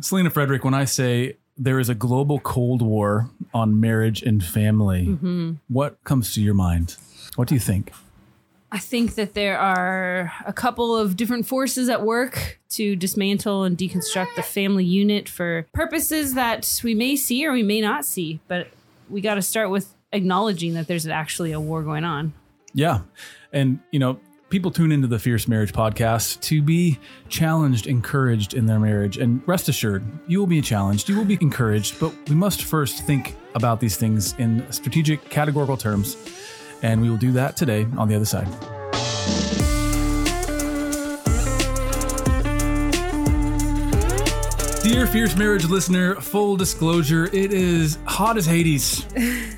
Selena 0.00 0.30
Frederick, 0.30 0.64
when 0.64 0.74
I 0.74 0.84
say 0.84 1.36
there 1.56 1.78
is 1.78 1.88
a 1.88 1.94
global 1.94 2.38
Cold 2.40 2.82
War 2.82 3.30
on 3.52 3.78
marriage 3.80 4.22
and 4.22 4.42
family, 4.42 5.06
Mm-hmm. 5.06 5.52
what 5.68 6.02
comes 6.04 6.32
to 6.34 6.40
your 6.42 6.54
mind? 6.54 6.96
What 7.36 7.48
do 7.48 7.54
you 7.54 7.60
think? 7.60 7.92
I 8.72 8.78
think 8.78 9.16
that 9.16 9.34
there 9.34 9.58
are 9.58 10.32
a 10.46 10.52
couple 10.52 10.96
of 10.96 11.16
different 11.16 11.46
forces 11.46 11.88
at 11.88 12.02
work 12.04 12.60
to 12.70 12.94
dismantle 12.94 13.64
and 13.64 13.76
deconstruct 13.76 14.36
the 14.36 14.42
family 14.42 14.84
unit 14.84 15.28
for 15.28 15.66
purposes 15.74 16.34
that 16.34 16.80
we 16.84 16.94
may 16.94 17.16
see 17.16 17.44
or 17.44 17.52
we 17.52 17.64
may 17.64 17.80
not 17.80 18.04
see. 18.04 18.38
But 18.46 18.68
we 19.08 19.20
got 19.20 19.34
to 19.34 19.42
start 19.42 19.70
with 19.70 19.92
acknowledging 20.12 20.74
that 20.74 20.86
there's 20.86 21.06
actually 21.06 21.50
a 21.50 21.58
war 21.60 21.82
going 21.82 22.04
on. 22.04 22.32
Yeah. 22.72 23.00
And, 23.52 23.80
you 23.90 23.98
know, 23.98 24.20
people 24.50 24.72
tune 24.72 24.90
into 24.90 25.06
the 25.06 25.18
Fierce 25.18 25.46
Marriage 25.46 25.72
podcast 25.72 26.40
to 26.40 26.60
be 26.60 26.98
challenged, 27.28 27.86
encouraged 27.86 28.52
in 28.52 28.66
their 28.66 28.80
marriage. 28.80 29.16
And 29.16 29.46
rest 29.46 29.68
assured, 29.68 30.04
you 30.26 30.40
will 30.40 30.48
be 30.48 30.60
challenged, 30.60 31.08
you 31.08 31.16
will 31.16 31.24
be 31.24 31.38
encouraged, 31.40 32.00
but 32.00 32.12
we 32.28 32.34
must 32.34 32.64
first 32.64 33.06
think 33.06 33.36
about 33.54 33.78
these 33.78 33.96
things 33.96 34.34
in 34.38 34.70
strategic, 34.72 35.30
categorical 35.30 35.76
terms. 35.76 36.16
And 36.82 37.00
we 37.00 37.08
will 37.08 37.16
do 37.16 37.30
that 37.32 37.56
today 37.56 37.86
on 37.96 38.08
the 38.08 38.16
other 38.16 38.24
side. 38.24 38.48
Dear 44.82 45.06
Fierce 45.06 45.36
Marriage 45.36 45.66
listener, 45.66 46.16
full 46.16 46.56
disclosure, 46.56 47.26
it 47.26 47.52
is 47.52 47.98
hot 48.04 48.36
as 48.36 48.46
Hades 48.46 49.06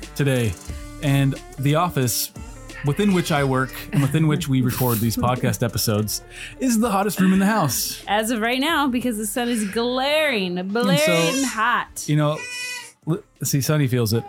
today. 0.15 0.53
And 1.01 1.33
the 1.57 1.75
office 1.75 2.31
within 2.85 3.13
which 3.13 3.31
I 3.31 3.43
work 3.43 3.73
and 3.91 4.01
within 4.01 4.27
which 4.27 4.47
we 4.47 4.61
record 4.61 4.99
these 4.99 5.15
podcast 5.17 5.63
episodes 5.63 6.23
is 6.59 6.79
the 6.79 6.91
hottest 6.91 7.19
room 7.19 7.33
in 7.33 7.39
the 7.39 7.45
house. 7.45 8.03
As 8.07 8.31
of 8.31 8.41
right 8.41 8.59
now, 8.59 8.87
because 8.87 9.17
the 9.17 9.25
sun 9.27 9.49
is 9.49 9.69
glaring, 9.71 10.55
blaring 10.69 11.43
hot. 11.43 12.03
You 12.07 12.15
know, 12.15 12.39
see, 13.43 13.61
Sunny 13.61 13.87
feels 13.87 14.13
it. 14.13 14.23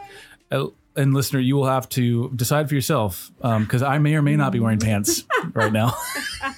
Uh, 0.51 0.67
and 0.97 1.13
listener, 1.13 1.41
you 1.41 1.57
will 1.57 1.67
have 1.67 1.89
to 1.91 2.31
decide 2.37 2.69
for 2.69 2.75
yourself 2.77 3.33
because 3.41 3.83
I 3.83 3.99
may 3.99 4.15
or 4.15 4.23
may 4.23 4.37
not 4.37 4.53
be 4.53 4.61
wearing 4.61 4.79
pants 4.79 5.25
right 5.53 5.73
now. 5.73 5.95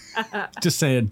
Just 0.62 0.78
saying, 0.78 1.10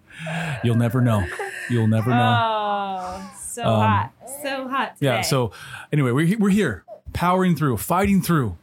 you'll 0.62 0.74
never 0.76 1.00
know. 1.00 1.26
You'll 1.70 1.86
never 1.86 2.10
know. 2.10 2.38
Oh, 2.42 3.30
so 3.40 3.62
hot. 3.62 4.10
So 4.42 4.68
hot. 4.68 4.96
Today. 4.96 5.08
Um, 5.08 5.14
Yeah. 5.16 5.20
So 5.22 5.52
anyway, 5.92 6.10
we're 6.10 6.36
we're 6.38 6.50
here, 6.50 6.84
powering 7.14 7.56
through, 7.56 7.78
fighting 7.78 8.20
through, 8.20 8.56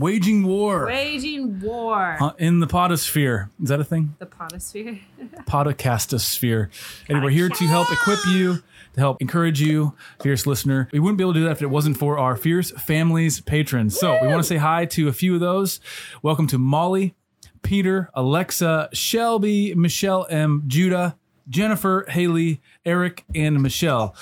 waging 0.00 0.44
war 0.44 0.86
Waging 0.86 1.60
war. 1.60 2.16
uh, 2.20 2.32
in 2.38 2.60
the 2.60 2.66
potosphere. 2.66 3.50
Is 3.62 3.68
that 3.68 3.78
a 3.80 3.84
thing? 3.84 4.14
The 4.18 4.26
potosphere. 4.26 4.98
Podocastosphere. 5.46 6.70
And 7.08 7.22
we're 7.22 7.30
here 7.30 7.48
to 7.48 7.64
help 7.66 7.92
equip 7.92 8.18
you, 8.26 8.62
to 8.94 9.00
help 9.00 9.20
encourage 9.20 9.60
you, 9.60 9.94
fierce 10.22 10.46
listener. 10.46 10.88
We 10.92 10.98
wouldn't 11.00 11.18
be 11.18 11.24
able 11.24 11.34
to 11.34 11.40
do 11.40 11.44
that 11.44 11.52
if 11.52 11.62
it 11.62 11.70
wasn't 11.70 11.98
for 11.98 12.18
our 12.18 12.36
fierce 12.36 12.70
families 12.72 13.40
patrons. 13.40 13.98
So 13.98 14.18
we 14.22 14.28
want 14.28 14.40
to 14.40 14.46
say 14.48 14.56
hi 14.56 14.86
to 14.86 15.08
a 15.08 15.12
few 15.12 15.34
of 15.34 15.40
those. 15.40 15.80
Welcome 16.22 16.46
to 16.48 16.58
Molly, 16.58 17.14
Peter, 17.62 18.10
Alexa, 18.14 18.88
Shelby, 18.92 19.74
Michelle 19.74 20.26
M, 20.30 20.64
Judah, 20.66 21.16
Jennifer, 21.48 22.06
Haley, 22.08 22.60
Eric, 22.86 23.24
and 23.34 23.60
Michelle. 23.62 24.14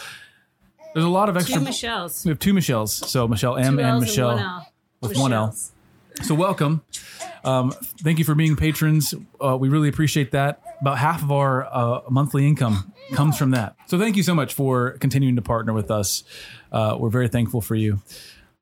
There's 0.95 1.05
a 1.05 1.11
lot 1.11 1.29
of 1.29 1.37
extra. 1.37 1.61
Two 1.61 1.65
Michelles. 1.67 2.25
we 2.25 2.31
have 2.31 2.39
two 2.39 2.53
Michelles. 2.53 2.91
So 2.91 3.29
Michelle 3.29 3.57
M 3.57 3.75
Two 3.77 3.81
and 3.81 3.89
L's 3.89 4.01
Michelle 4.03 4.35
one 4.37 4.67
With 5.01 5.17
one 5.17 5.33
L. 5.33 5.55
So 6.23 6.35
welcome. 6.35 6.83
Um, 7.45 7.73
thank 8.03 8.19
you 8.19 8.25
for 8.25 8.35
being 8.35 8.57
patrons. 8.57 9.15
Uh, 9.41 9.57
we 9.57 9.69
really 9.69 9.89
appreciate 9.89 10.33
that. 10.33 10.61
About 10.81 10.99
half 10.99 11.23
of 11.23 11.31
our 11.31 11.65
uh, 11.65 12.01
monthly 12.11 12.47
income 12.47 12.93
comes 13.13 13.39
from 13.39 13.53
that. 13.53 13.77
So 13.87 13.99
thank 13.99 14.17
you 14.17 14.25
so 14.25 14.35
much 14.35 14.55
for 14.55 14.93
continuing 14.99 15.37
to 15.37 15.43
partner 15.43 15.73
with 15.73 15.91
us. 15.91 16.25
Uh, 16.73 16.97
we're 16.99 17.11
very 17.11 17.29
thankful 17.29 17.61
for 17.61 17.77
you. 17.77 18.01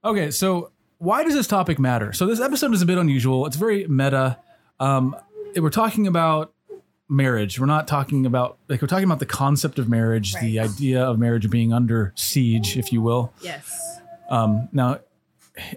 Okay, 0.05 0.31
so 0.31 0.71
why 0.99 1.25
does 1.25 1.35
this 1.35 1.47
topic 1.47 1.79
matter? 1.79 2.13
So 2.13 2.27
this 2.27 2.41
episode 2.41 2.75
is 2.75 2.83
a 2.83 2.87
bit 2.87 2.99
unusual. 2.99 3.47
It's 3.47 3.57
very 3.57 3.87
meta. 3.87 4.39
Um, 4.79 5.17
we're 5.57 5.71
talking 5.71 6.07
about 6.07 6.53
marriage. 7.09 7.59
We're 7.59 7.67
not 7.67 7.89
talking 7.89 8.27
about 8.27 8.59
like 8.69 8.83
we're 8.83 8.89
talking 8.89 9.05
about 9.05 9.21
the 9.21 9.27
concept 9.27 9.79
of 9.79 9.89
marriage, 9.89 10.35
the 10.35 10.61
idea 10.61 11.03
of 11.03 11.19
marriage 11.19 11.49
being 11.49 11.73
under 11.73 12.13
siege, 12.15 12.77
if 12.77 12.93
you 12.93 13.01
will. 13.01 13.33
Yes. 13.41 14.01
Now, 14.31 15.01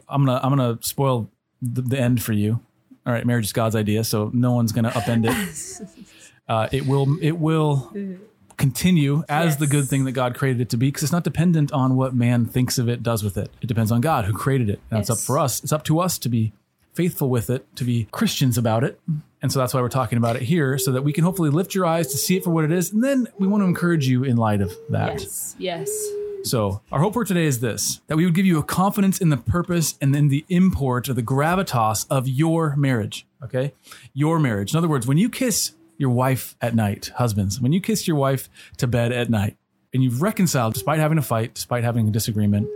I'm 0.07 0.25
gonna 0.25 0.39
I'm 0.43 0.49
gonna 0.49 0.77
spoil 0.81 1.29
the, 1.61 1.81
the 1.81 1.99
end 1.99 2.21
for 2.23 2.33
you. 2.33 2.59
All 3.05 3.13
right, 3.13 3.25
marriage 3.25 3.45
is 3.45 3.53
God's 3.53 3.75
idea, 3.75 4.03
so 4.03 4.29
no 4.33 4.51
one's 4.53 4.71
gonna 4.71 4.91
upend 4.91 5.25
it. 5.29 5.87
Uh, 6.49 6.67
it 6.71 6.87
will 6.87 7.15
it 7.21 7.37
will 7.37 7.93
continue 8.57 9.23
as 9.29 9.57
the 9.57 9.67
good 9.67 9.87
thing 9.87 10.05
that 10.05 10.13
God 10.13 10.33
created 10.33 10.61
it 10.61 10.69
to 10.69 10.77
be, 10.77 10.87
because 10.87 11.03
it's 11.03 11.11
not 11.11 11.23
dependent 11.23 11.71
on 11.71 11.95
what 11.95 12.15
man 12.15 12.45
thinks 12.45 12.79
of 12.79 12.89
it, 12.89 13.03
does 13.03 13.23
with 13.23 13.37
it. 13.37 13.51
It 13.61 13.67
depends 13.67 13.91
on 13.91 14.01
God 14.01 14.25
who 14.25 14.33
created 14.33 14.67
it, 14.67 14.79
and 14.89 14.99
it's 14.99 15.11
up 15.11 15.19
for 15.19 15.37
us. 15.37 15.63
It's 15.63 15.71
up 15.71 15.83
to 15.83 15.99
us 15.99 16.17
to 16.17 16.27
be 16.27 16.51
faithful 16.93 17.29
with 17.29 17.51
it, 17.51 17.67
to 17.75 17.83
be 17.83 18.07
Christians 18.11 18.57
about 18.57 18.83
it. 18.83 18.99
And 19.43 19.51
so 19.51 19.59
that's 19.59 19.75
why 19.75 19.81
we're 19.81 19.89
talking 19.89 20.17
about 20.17 20.35
it 20.37 20.41
here, 20.41 20.79
so 20.79 20.91
that 20.91 21.03
we 21.03 21.13
can 21.13 21.23
hopefully 21.23 21.51
lift 21.51 21.75
your 21.75 21.85
eyes 21.85 22.07
to 22.07 22.17
see 22.17 22.35
it 22.35 22.43
for 22.43 22.49
what 22.49 22.65
it 22.65 22.71
is, 22.71 22.91
and 22.91 23.03
then 23.03 23.27
we 23.37 23.45
want 23.47 23.61
to 23.61 23.65
encourage 23.65 24.07
you 24.07 24.23
in 24.23 24.35
light 24.35 24.61
of 24.61 24.73
that. 24.89 25.19
Yes. 25.21 25.55
Yes. 25.59 26.07
So, 26.43 26.81
our 26.91 26.99
hope 26.99 27.13
for 27.13 27.25
today 27.25 27.45
is 27.45 27.59
this 27.59 28.01
that 28.07 28.15
we 28.15 28.25
would 28.25 28.35
give 28.35 28.45
you 28.45 28.59
a 28.59 28.63
confidence 28.63 29.19
in 29.19 29.29
the 29.29 29.37
purpose 29.37 29.97
and 30.01 30.15
in 30.15 30.29
the 30.29 30.45
import 30.49 31.09
or 31.09 31.13
the 31.13 31.23
gravitas 31.23 32.05
of 32.09 32.27
your 32.27 32.75
marriage. 32.75 33.27
Okay? 33.43 33.73
Your 34.13 34.39
marriage. 34.39 34.73
In 34.73 34.77
other 34.77 34.87
words, 34.87 35.05
when 35.05 35.17
you 35.17 35.29
kiss 35.29 35.73
your 35.97 36.09
wife 36.09 36.55
at 36.61 36.75
night, 36.75 37.11
husbands, 37.17 37.59
when 37.59 37.73
you 37.73 37.81
kiss 37.81 38.07
your 38.07 38.15
wife 38.15 38.49
to 38.77 38.87
bed 38.87 39.11
at 39.11 39.29
night 39.29 39.57
and 39.93 40.03
you've 40.03 40.21
reconciled 40.21 40.73
despite 40.73 40.99
having 40.99 41.17
a 41.17 41.21
fight, 41.21 41.53
despite 41.53 41.83
having 41.83 42.07
a 42.07 42.11
disagreement, 42.11 42.67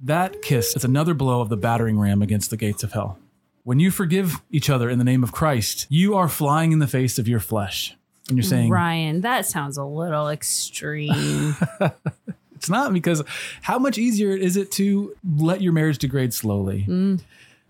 that 0.00 0.42
kiss 0.42 0.74
is 0.74 0.84
another 0.84 1.14
blow 1.14 1.40
of 1.40 1.48
the 1.48 1.56
battering 1.56 1.98
ram 1.98 2.22
against 2.22 2.50
the 2.50 2.56
gates 2.56 2.82
of 2.82 2.92
hell. 2.92 3.18
When 3.64 3.80
you 3.80 3.90
forgive 3.90 4.42
each 4.50 4.68
other 4.68 4.90
in 4.90 4.98
the 4.98 5.04
name 5.04 5.22
of 5.22 5.32
Christ, 5.32 5.86
you 5.88 6.14
are 6.14 6.28
flying 6.28 6.72
in 6.72 6.78
the 6.78 6.86
face 6.86 7.18
of 7.18 7.28
your 7.28 7.40
flesh. 7.40 7.96
And 8.28 8.38
you're 8.38 8.44
saying, 8.44 8.70
Ryan, 8.70 9.20
that 9.22 9.46
sounds 9.46 9.76
a 9.76 9.84
little 9.84 10.28
extreme. 10.28 11.56
It's 12.64 12.70
not 12.70 12.92
because 12.94 13.22
how 13.62 13.78
much 13.78 13.98
easier 13.98 14.30
is 14.30 14.56
it 14.56 14.70
to 14.72 15.14
let 15.36 15.60
your 15.60 15.72
marriage 15.74 15.98
degrade 15.98 16.32
slowly? 16.32 16.86
Mm. 16.88 17.20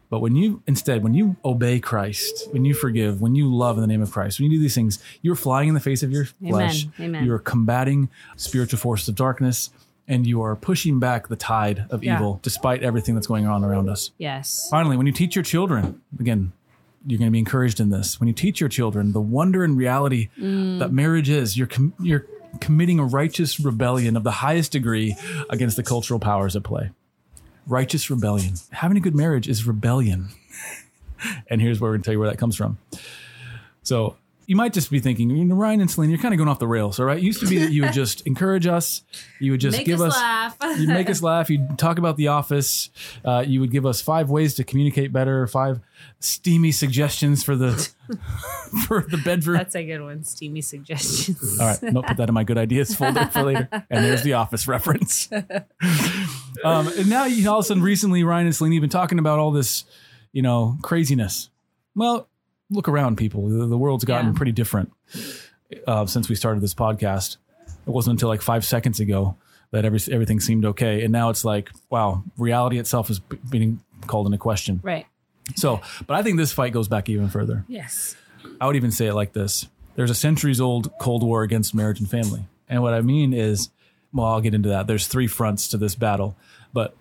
But 0.08 0.20
when 0.20 0.36
you 0.36 0.62
instead, 0.68 1.02
when 1.02 1.14
you 1.14 1.34
obey 1.44 1.80
Christ, 1.80 2.48
when 2.52 2.64
you 2.64 2.74
forgive, 2.74 3.20
when 3.20 3.34
you 3.34 3.52
love 3.52 3.76
in 3.76 3.80
the 3.80 3.88
name 3.88 4.02
of 4.02 4.12
Christ, 4.12 4.38
when 4.38 4.48
you 4.50 4.56
do 4.58 4.62
these 4.62 4.74
things, 4.74 5.02
you're 5.22 5.34
flying 5.34 5.66
in 5.66 5.74
the 5.74 5.80
face 5.80 6.04
of 6.04 6.12
your 6.12 6.26
flesh. 6.26 6.86
Amen. 7.00 7.24
You're 7.24 7.40
combating 7.40 8.08
spiritual 8.36 8.78
forces 8.78 9.08
of 9.08 9.16
darkness, 9.16 9.70
and 10.06 10.26
you 10.26 10.40
are 10.42 10.54
pushing 10.54 11.00
back 11.00 11.26
the 11.26 11.34
tide 11.36 11.86
of 11.90 12.04
Yeah. 12.04 12.16
evil, 12.16 12.38
despite 12.42 12.84
everything 12.84 13.16
that's 13.16 13.26
going 13.26 13.46
on 13.46 13.64
around 13.64 13.88
us. 13.88 14.12
yes. 14.18 14.68
Finally, 14.70 14.96
when 14.96 15.06
you 15.06 15.12
teach 15.12 15.34
your 15.34 15.42
children, 15.42 16.00
again, 16.20 16.52
you're 17.06 17.18
going 17.18 17.28
to 17.28 17.32
be 17.32 17.38
encouraged 17.40 17.80
in 17.80 17.90
this. 17.90 18.20
When 18.20 18.28
you 18.28 18.34
teach 18.34 18.60
your 18.60 18.68
children 18.68 19.12
the 19.12 19.20
wonder 19.20 19.64
and 19.64 19.76
reality 19.76 20.28
mm. 20.40 20.78
that 20.78 20.92
marriage 20.92 21.28
is, 21.28 21.56
you're 21.56 21.66
com- 21.66 21.92
you're 22.00 22.26
committing 22.60 22.98
a 22.98 23.04
righteous 23.04 23.60
rebellion 23.60 24.16
of 24.16 24.24
the 24.24 24.30
highest 24.30 24.72
degree 24.72 25.16
against 25.50 25.76
the 25.76 25.82
cultural 25.82 26.20
powers 26.20 26.56
at 26.56 26.62
play. 26.62 26.90
Righteous 27.66 28.10
rebellion. 28.10 28.54
Having 28.70 28.98
a 28.98 29.00
good 29.00 29.14
marriage 29.14 29.48
is 29.48 29.66
rebellion. 29.66 30.28
and 31.48 31.60
here's 31.60 31.80
where 31.80 31.90
we're 31.90 31.94
going 31.94 32.02
to 32.02 32.06
tell 32.06 32.12
you 32.12 32.20
where 32.20 32.30
that 32.30 32.38
comes 32.38 32.56
from. 32.56 32.78
So 33.82 34.16
you 34.46 34.56
might 34.56 34.72
just 34.72 34.90
be 34.90 35.00
thinking, 35.00 35.30
you 35.30 35.44
know, 35.44 35.54
Ryan 35.54 35.80
and 35.80 35.90
Selena, 35.90 36.12
you're 36.12 36.20
kind 36.20 36.34
of 36.34 36.38
going 36.38 36.48
off 36.48 36.58
the 36.58 36.66
rails, 36.66 36.98
all 37.00 37.06
right? 37.06 37.18
It 37.18 37.24
used 37.24 37.40
to 37.40 37.46
be 37.46 37.58
that 37.58 37.72
you 37.72 37.82
would 37.82 37.92
just 37.92 38.20
encourage 38.26 38.66
us, 38.66 39.02
you 39.40 39.52
would 39.52 39.60
just 39.60 39.76
Make 39.78 39.86
give 39.86 40.00
us 40.00 40.14
laugh. 40.14 40.56
you'd 40.78 40.88
make 40.88 41.10
us 41.10 41.22
laugh. 41.22 41.50
You'd 41.50 41.78
talk 41.78 41.98
about 41.98 42.16
the 42.16 42.28
office. 42.28 42.90
Uh, 43.24 43.44
you 43.46 43.60
would 43.60 43.70
give 43.70 43.86
us 43.86 44.00
five 44.00 44.30
ways 44.30 44.54
to 44.54 44.64
communicate 44.64 45.12
better, 45.12 45.46
five 45.46 45.80
steamy 46.20 46.72
suggestions 46.72 47.44
for 47.44 47.56
the 47.56 47.72
for 48.86 49.02
the 49.02 49.18
bedroom. 49.18 49.56
That's 49.58 49.74
a 49.74 49.84
good 49.84 50.02
one. 50.02 50.24
Steamy 50.24 50.60
suggestions. 50.60 51.60
All 51.60 51.66
right, 51.66 51.82
no, 51.82 52.02
put 52.02 52.16
that 52.16 52.28
in 52.28 52.34
my 52.34 52.44
good 52.44 52.58
ideas 52.58 52.94
folder 52.94 53.26
for 53.26 53.42
later. 53.42 53.68
And 53.72 54.04
there's 54.04 54.22
the 54.22 54.34
office 54.34 54.66
reference. 54.66 55.30
um, 55.32 56.88
and 56.88 57.08
now 57.08 57.24
you 57.24 57.48
all 57.50 57.58
of 57.58 57.64
a 57.64 57.68
sudden, 57.68 57.82
recently, 57.82 58.24
Ryan 58.24 58.46
and 58.46 58.56
Selena 58.56 58.76
have 58.76 58.82
been 58.82 58.90
talking 58.90 59.18
about 59.18 59.38
all 59.38 59.50
this, 59.50 59.84
you 60.32 60.42
know, 60.42 60.78
craziness. 60.82 61.50
Well, 61.94 62.28
look 62.74 62.88
around, 62.88 63.16
people. 63.16 63.48
The, 63.48 63.66
the 63.66 63.78
world's 63.78 64.04
gotten 64.04 64.28
Yeah. 64.32 64.36
pretty 64.36 64.52
different 64.52 64.92
uh, 65.86 66.06
since 66.06 66.28
we 66.28 66.34
started 66.34 66.62
this 66.62 66.74
podcast. 66.74 67.36
It 67.86 67.90
wasn't 67.90 68.12
until 68.14 68.28
like 68.28 68.42
five 68.42 68.64
seconds 68.64 69.00
ago 69.00 69.36
that 69.70 69.84
every, 69.84 70.00
everything 70.10 70.40
seemed 70.40 70.64
okay, 70.64 71.02
and 71.02 71.12
now 71.12 71.30
it's 71.30 71.44
like, 71.44 71.70
wow, 71.90 72.22
reality 72.36 72.78
itself 72.78 73.10
is 73.10 73.18
b- 73.20 73.38
being 73.50 73.80
called 74.06 74.26
into 74.26 74.38
question. 74.38 74.80
Right. 74.82 75.06
So, 75.56 75.80
but 76.06 76.14
I 76.14 76.22
think 76.22 76.38
this 76.38 76.52
fight 76.52 76.72
goes 76.72 76.88
back 76.88 77.08
even 77.08 77.28
further. 77.28 77.64
Yes. 77.68 78.16
I 78.60 78.66
would 78.66 78.76
even 78.76 78.90
say 78.90 79.06
it 79.06 79.14
like 79.14 79.32
this 79.32 79.66
there's 79.96 80.10
a 80.10 80.14
centuries 80.14 80.60
old 80.60 80.90
Cold 81.00 81.22
War 81.22 81.42
against 81.42 81.74
marriage 81.74 82.00
and 82.00 82.08
family. 82.10 82.46
And 82.68 82.82
what 82.82 82.94
I 82.94 83.00
mean 83.00 83.32
is, 83.34 83.70
well, 84.12 84.26
I'll 84.26 84.40
get 84.40 84.54
into 84.54 84.70
that. 84.70 84.86
There's 84.86 85.06
three 85.06 85.26
fronts 85.26 85.68
to 85.68 85.76
this 85.78 85.94
battle, 85.94 86.36
but 86.72 86.96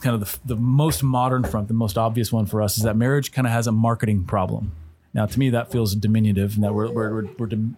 kind 0.00 0.14
of 0.14 0.20
the, 0.20 0.54
the 0.54 0.60
most 0.60 1.02
modern 1.02 1.44
front, 1.44 1.68
the 1.68 1.74
most 1.74 1.98
obvious 1.98 2.32
one 2.32 2.46
for 2.46 2.62
us 2.62 2.76
is 2.76 2.84
that 2.84 2.96
marriage 2.96 3.32
kind 3.32 3.46
of 3.46 3.52
has 3.52 3.66
a 3.66 3.72
marketing 3.72 4.24
problem. 4.24 4.72
Now, 5.14 5.26
to 5.26 5.38
me, 5.38 5.50
that 5.50 5.70
feels 5.70 5.94
diminutive 5.94 6.54
and 6.54 6.64
that 6.64 6.74
we're, 6.74 6.90
we're, 6.90 7.14
we're, 7.14 7.28
we're, 7.38 7.46
dim- 7.46 7.76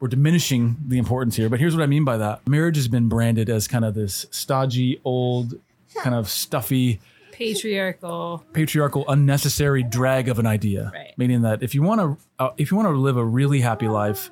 we're 0.00 0.08
diminishing 0.08 0.76
the 0.86 0.98
importance 0.98 1.36
here. 1.36 1.48
But 1.48 1.60
here's 1.60 1.76
what 1.76 1.82
I 1.82 1.86
mean 1.86 2.04
by 2.04 2.16
that: 2.16 2.46
marriage 2.46 2.76
has 2.76 2.88
been 2.88 3.08
branded 3.08 3.48
as 3.48 3.68
kind 3.68 3.84
of 3.84 3.94
this 3.94 4.26
stodgy, 4.30 5.00
old, 5.04 5.54
kind 6.02 6.14
of 6.14 6.28
stuffy, 6.28 7.00
Patriarchal. 7.32 8.44
patriarchal, 8.52 9.04
unnecessary 9.08 9.82
drag 9.82 10.28
of 10.28 10.38
an 10.38 10.46
idea. 10.46 10.90
Right. 10.92 11.12
Meaning 11.16 11.42
that 11.42 11.62
if 11.62 11.74
you 11.74 11.82
want 11.82 12.00
to, 12.00 12.16
uh, 12.38 12.50
if 12.56 12.70
you 12.70 12.76
want 12.76 12.88
to 12.88 12.92
live 12.98 13.16
a 13.16 13.24
really 13.24 13.60
happy 13.60 13.88
life, 13.88 14.30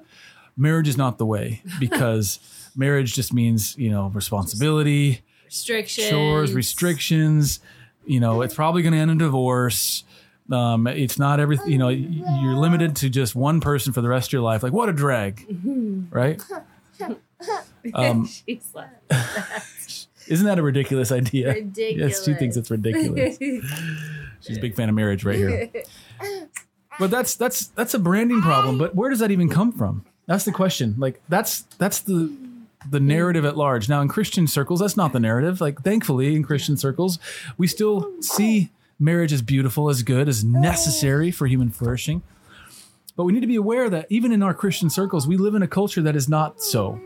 marriage 0.57 0.89
is 0.89 0.97
not 0.97 1.19
the 1.19 1.27
way 1.27 1.63
because 1.79 2.39
marriage 2.77 3.15
just 3.15 3.33
means 3.33 3.77
you 3.79 3.91
know 3.91 4.09
responsibility, 4.09 5.23
Restrictions. 5.51 6.09
chores, 6.09 6.53
restrictions. 6.53 7.59
You 8.07 8.21
know, 8.21 8.43
it's 8.43 8.55
probably 8.55 8.83
going 8.83 8.93
to 8.93 8.99
end 8.99 9.11
in 9.11 9.19
divorce. 9.19 10.05
Um, 10.51 10.87
it's 10.87 11.19
not 11.19 11.41
everything. 11.41 11.71
You 11.73 11.79
know, 11.79 11.89
you're 11.89 12.55
limited 12.55 12.95
to 12.97 13.11
just 13.11 13.35
one 13.35 13.61
person 13.61 13.93
for 13.93 14.01
the 14.01 14.09
rest 14.09 14.29
of 14.29 14.33
your 14.35 14.43
life. 14.43 14.63
Like, 14.63 14.73
what 14.73 14.89
a 14.89 14.93
drag, 14.93 15.45
right? 16.11 16.41
Um, 17.95 18.27
She's 18.47 18.73
Isn't 20.29 20.47
that 20.47 20.59
a 20.61 20.63
ridiculous 20.63 21.11
idea? 21.11 21.57
Yes, 21.75 22.25
she 22.25 22.35
thinks 22.35 22.57
it's 22.57 22.71
ridiculous. 22.71 23.37
She's 24.41 24.57
a 24.57 24.61
big 24.61 24.77
fan 24.77 24.89
of 24.89 24.95
marriage 24.95 25.25
right 25.25 25.37
here. 25.37 25.69
But 26.99 27.11
that's 27.11 27.35
that's 27.35 27.67
that's 27.69 27.95
a 27.95 27.99
branding 27.99 28.41
problem. 28.41 28.79
But 28.79 28.95
where 28.95 29.11
does 29.11 29.19
that 29.19 29.33
even 29.33 29.49
come 29.49 29.73
from? 29.73 30.05
That's 30.27 30.45
the 30.45 30.53
question. 30.53 30.95
Like 30.99 31.21
that's 31.29 31.63
that's 31.79 32.01
the 32.01 32.33
the 32.89 33.01
narrative 33.01 33.45
at 33.45 33.57
large. 33.57 33.89
Now 33.89 34.01
in 34.01 34.09
Christian 34.09 34.47
circles, 34.47 34.81
that's 34.81 34.97
not 34.97 35.13
the 35.13 35.21
narrative. 35.21 35.61
Like 35.61 35.83
thankfully 35.83 36.35
in 36.35 36.43
Christian 36.43 36.77
circles, 36.77 37.19
we 37.59 37.67
still 37.67 38.11
see 38.21 38.71
marriage 38.99 39.33
as 39.33 39.43
beautiful, 39.43 39.89
as 39.89 40.03
good, 40.03 40.29
as 40.29 40.45
necessary 40.45 41.31
for 41.31 41.47
human 41.47 41.71
flourishing. 41.71 42.23
But 43.17 43.25
we 43.25 43.33
need 43.33 43.41
to 43.41 43.47
be 43.47 43.57
aware 43.57 43.91
that 43.91 44.07
even 44.09 44.33
in 44.33 44.43
our 44.43 44.55
Christian 44.55 44.89
circles, 44.89 45.27
we 45.27 45.37
live 45.37 45.55
in 45.55 45.63
a 45.63 45.69
culture 45.69 46.01
that 46.03 46.17
is 46.17 46.29
not 46.29 46.63
so. 46.63 47.01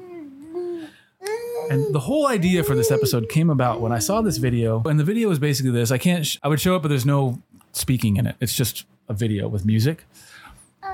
And 1.70 1.94
the 1.94 2.00
whole 2.00 2.26
idea 2.26 2.62
for 2.62 2.74
this 2.74 2.90
episode 2.90 3.28
came 3.28 3.48
about 3.48 3.80
when 3.80 3.90
I 3.90 3.98
saw 3.98 4.20
this 4.20 4.36
video. 4.36 4.82
And 4.84 5.00
the 5.00 5.04
video 5.04 5.30
is 5.30 5.38
basically 5.38 5.72
this 5.72 5.90
I 5.90 5.98
can't, 5.98 6.26
sh- 6.26 6.38
I 6.42 6.48
would 6.48 6.60
show 6.60 6.76
up, 6.76 6.82
but 6.82 6.88
there's 6.88 7.06
no 7.06 7.42
speaking 7.72 8.16
in 8.16 8.26
it. 8.26 8.36
It's 8.40 8.54
just 8.54 8.84
a 9.08 9.14
video 9.14 9.48
with 9.48 9.64
music. 9.64 10.04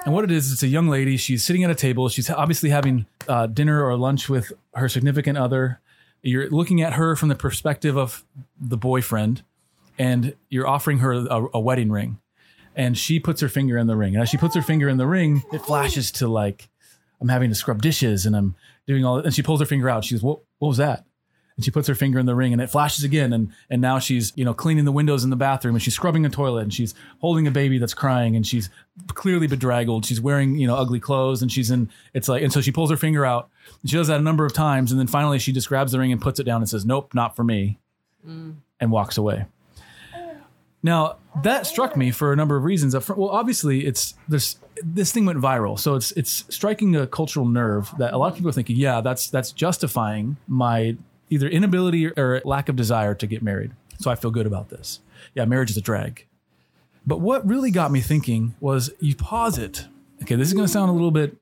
And 0.04 0.14
what 0.14 0.24
it 0.24 0.30
is, 0.30 0.52
it's 0.52 0.62
a 0.62 0.68
young 0.68 0.88
lady. 0.88 1.16
She's 1.16 1.44
sitting 1.44 1.62
at 1.62 1.70
a 1.70 1.74
table. 1.74 2.08
She's 2.08 2.30
obviously 2.30 2.70
having 2.70 3.06
uh, 3.28 3.46
dinner 3.46 3.84
or 3.84 3.96
lunch 3.96 4.28
with 4.28 4.52
her 4.74 4.88
significant 4.88 5.36
other. 5.36 5.80
You're 6.22 6.48
looking 6.48 6.80
at 6.80 6.94
her 6.94 7.16
from 7.16 7.28
the 7.28 7.34
perspective 7.34 7.96
of 7.96 8.24
the 8.60 8.76
boyfriend, 8.76 9.42
and 9.98 10.34
you're 10.48 10.66
offering 10.66 10.98
her 10.98 11.12
a, 11.12 11.48
a 11.54 11.60
wedding 11.60 11.90
ring. 11.90 12.18
And 12.74 12.96
she 12.96 13.20
puts 13.20 13.40
her 13.40 13.48
finger 13.48 13.76
in 13.76 13.86
the 13.88 13.96
ring. 13.96 14.14
And 14.14 14.22
as 14.22 14.28
she 14.28 14.36
puts 14.36 14.54
her 14.54 14.62
finger 14.62 14.88
in 14.88 14.96
the 14.96 15.06
ring, 15.06 15.42
it 15.52 15.60
flashes 15.60 16.10
to 16.12 16.28
like, 16.28 16.68
I'm 17.20 17.28
having 17.28 17.50
to 17.50 17.54
scrub 17.54 17.82
dishes 17.82 18.24
and 18.26 18.34
I'm 18.34 18.54
doing 18.86 19.04
all 19.04 19.18
and 19.18 19.34
she 19.34 19.42
pulls 19.42 19.60
her 19.60 19.66
finger 19.66 19.90
out. 19.90 20.04
She 20.04 20.14
goes, 20.14 20.22
What 20.22 20.40
what 20.58 20.68
was 20.68 20.78
that? 20.78 21.04
And 21.60 21.64
she 21.66 21.70
puts 21.70 21.86
her 21.88 21.94
finger 21.94 22.18
in 22.18 22.24
the 22.24 22.34
ring 22.34 22.54
and 22.54 22.62
it 22.62 22.68
flashes 22.70 23.04
again 23.04 23.34
and 23.34 23.52
and 23.68 23.82
now 23.82 23.98
she's, 23.98 24.32
you 24.34 24.46
know, 24.46 24.54
cleaning 24.54 24.86
the 24.86 24.92
windows 24.92 25.24
in 25.24 25.28
the 25.28 25.36
bathroom 25.36 25.74
and 25.74 25.82
she's 25.82 25.94
scrubbing 25.94 26.24
a 26.24 26.30
toilet 26.30 26.62
and 26.62 26.72
she's 26.72 26.94
holding 27.18 27.46
a 27.46 27.50
baby 27.50 27.76
that's 27.76 27.92
crying 27.92 28.34
and 28.34 28.46
she's 28.46 28.70
clearly 29.08 29.46
bedraggled. 29.46 30.06
She's 30.06 30.22
wearing, 30.22 30.56
you 30.56 30.66
know, 30.66 30.74
ugly 30.74 31.00
clothes 31.00 31.42
and 31.42 31.52
she's 31.52 31.70
in 31.70 31.90
it's 32.14 32.28
like 32.28 32.42
and 32.42 32.50
so 32.50 32.62
she 32.62 32.72
pulls 32.72 32.90
her 32.90 32.96
finger 32.96 33.26
out. 33.26 33.50
And 33.82 33.90
she 33.90 33.98
does 33.98 34.06
that 34.06 34.20
a 34.20 34.22
number 34.22 34.46
of 34.46 34.54
times 34.54 34.90
and 34.90 34.98
then 34.98 35.06
finally 35.06 35.38
she 35.38 35.52
just 35.52 35.68
grabs 35.68 35.92
the 35.92 35.98
ring 35.98 36.12
and 36.12 36.20
puts 36.20 36.40
it 36.40 36.44
down 36.44 36.62
and 36.62 36.68
says, 36.68 36.86
Nope, 36.86 37.12
not 37.12 37.36
for 37.36 37.44
me. 37.44 37.78
Mm. 38.26 38.54
And 38.80 38.90
walks 38.90 39.18
away. 39.18 39.44
Now 40.82 41.16
that 41.42 41.66
struck 41.66 41.96
me 41.96 42.10
for 42.10 42.32
a 42.32 42.36
number 42.36 42.56
of 42.56 42.64
reasons. 42.64 42.94
Well, 43.08 43.28
obviously, 43.28 43.86
it's 43.86 44.14
this 44.28 44.56
this 44.82 45.12
thing 45.12 45.26
went 45.26 45.38
viral, 45.38 45.78
so 45.78 45.94
it's 45.94 46.12
it's 46.12 46.44
striking 46.48 46.96
a 46.96 47.06
cultural 47.06 47.46
nerve 47.46 47.92
that 47.98 48.12
a 48.12 48.18
lot 48.18 48.28
of 48.28 48.34
people 48.34 48.48
are 48.48 48.52
thinking, 48.52 48.76
yeah, 48.76 49.00
that's 49.00 49.30
that's 49.30 49.52
justifying 49.52 50.36
my 50.48 50.96
either 51.30 51.48
inability 51.48 52.08
or 52.08 52.42
lack 52.44 52.68
of 52.68 52.76
desire 52.76 53.14
to 53.14 53.26
get 53.26 53.42
married. 53.42 53.72
So 53.98 54.10
I 54.10 54.14
feel 54.14 54.30
good 54.30 54.46
about 54.46 54.68
this. 54.68 55.00
Yeah, 55.34 55.44
marriage 55.46 55.70
is 55.70 55.76
a 55.76 55.80
drag. 55.80 56.26
But 57.06 57.20
what 57.20 57.46
really 57.46 57.70
got 57.70 57.90
me 57.90 58.00
thinking 58.00 58.54
was 58.60 58.90
you 59.00 59.16
pause 59.16 59.56
it. 59.56 59.86
Okay, 60.22 60.34
this 60.34 60.48
is 60.48 60.54
going 60.54 60.66
to 60.66 60.72
sound 60.72 60.90
a 60.90 60.92
little 60.92 61.10
bit 61.10 61.36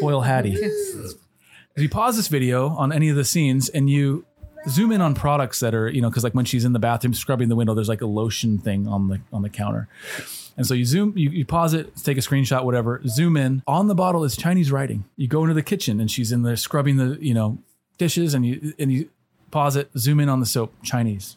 foil 0.00 0.20
hatty. 0.20 0.54
If 0.54 1.82
you 1.82 1.88
pause 1.88 2.16
this 2.16 2.28
video 2.28 2.68
on 2.68 2.92
any 2.92 3.08
of 3.08 3.16
the 3.16 3.24
scenes 3.24 3.68
and 3.68 3.88
you 3.88 4.24
zoom 4.68 4.92
in 4.92 5.00
on 5.00 5.14
products 5.14 5.60
that 5.60 5.74
are, 5.74 5.88
you 5.88 6.00
know, 6.00 6.10
because 6.10 6.24
like 6.24 6.34
when 6.34 6.44
she's 6.44 6.64
in 6.64 6.72
the 6.72 6.78
bathroom 6.78 7.14
scrubbing 7.14 7.48
the 7.48 7.56
window, 7.56 7.74
there's 7.74 7.88
like 7.88 8.00
a 8.00 8.06
lotion 8.06 8.58
thing 8.58 8.86
on 8.88 9.08
the 9.08 9.20
on 9.32 9.42
the 9.42 9.48
counter. 9.48 9.88
And 10.56 10.66
so 10.66 10.74
you 10.74 10.84
zoom, 10.84 11.16
you, 11.16 11.30
you 11.30 11.44
pause 11.44 11.72
it, 11.72 11.94
take 11.96 12.18
a 12.18 12.20
screenshot, 12.20 12.64
whatever, 12.64 13.00
zoom 13.06 13.36
in. 13.36 13.62
On 13.68 13.86
the 13.86 13.94
bottle 13.94 14.24
is 14.24 14.36
Chinese 14.36 14.72
writing. 14.72 15.04
You 15.16 15.28
go 15.28 15.42
into 15.42 15.54
the 15.54 15.62
kitchen 15.62 16.00
and 16.00 16.10
she's 16.10 16.32
in 16.32 16.42
there 16.42 16.56
scrubbing 16.56 16.96
the, 16.96 17.16
you 17.20 17.32
know, 17.32 17.58
dishes 17.98 18.34
and 18.34 18.46
you 18.46 18.74
and 18.78 18.92
you 18.92 19.10
pause 19.50 19.76
it, 19.76 19.90
zoom 19.96 20.20
in 20.20 20.28
on 20.28 20.40
the 20.40 20.46
soap, 20.46 20.72
Chinese. 20.82 21.36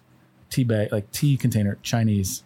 Tea 0.49 0.63
bag, 0.63 0.91
like 0.91 1.11
tea 1.11 1.37
container, 1.37 1.77
Chinese. 1.81 2.43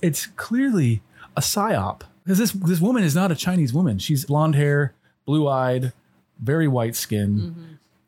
It's 0.00 0.26
clearly 0.26 1.02
a 1.36 1.40
psyop. 1.40 2.02
Because 2.24 2.38
this 2.38 2.52
this 2.52 2.80
woman 2.80 3.02
is 3.02 3.14
not 3.14 3.32
a 3.32 3.34
Chinese 3.34 3.72
woman. 3.72 3.98
She's 3.98 4.24
blonde 4.24 4.54
hair, 4.54 4.94
blue 5.24 5.48
eyed, 5.48 5.92
very 6.40 6.68
white 6.68 6.94
skin. 6.94 7.38
Mm-hmm. 7.38 7.64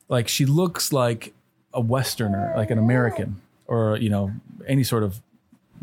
Like 0.09 0.29
she 0.29 0.47
looks 0.47 0.93
like 0.93 1.33
a 1.73 1.81
Westerner, 1.81 2.53
like 2.57 2.71
an 2.71 2.79
American, 2.79 3.41
or 3.67 3.97
you 3.97 4.11
know, 4.11 4.33
any 4.67 4.85
sort 4.85 5.03
of 5.03 5.21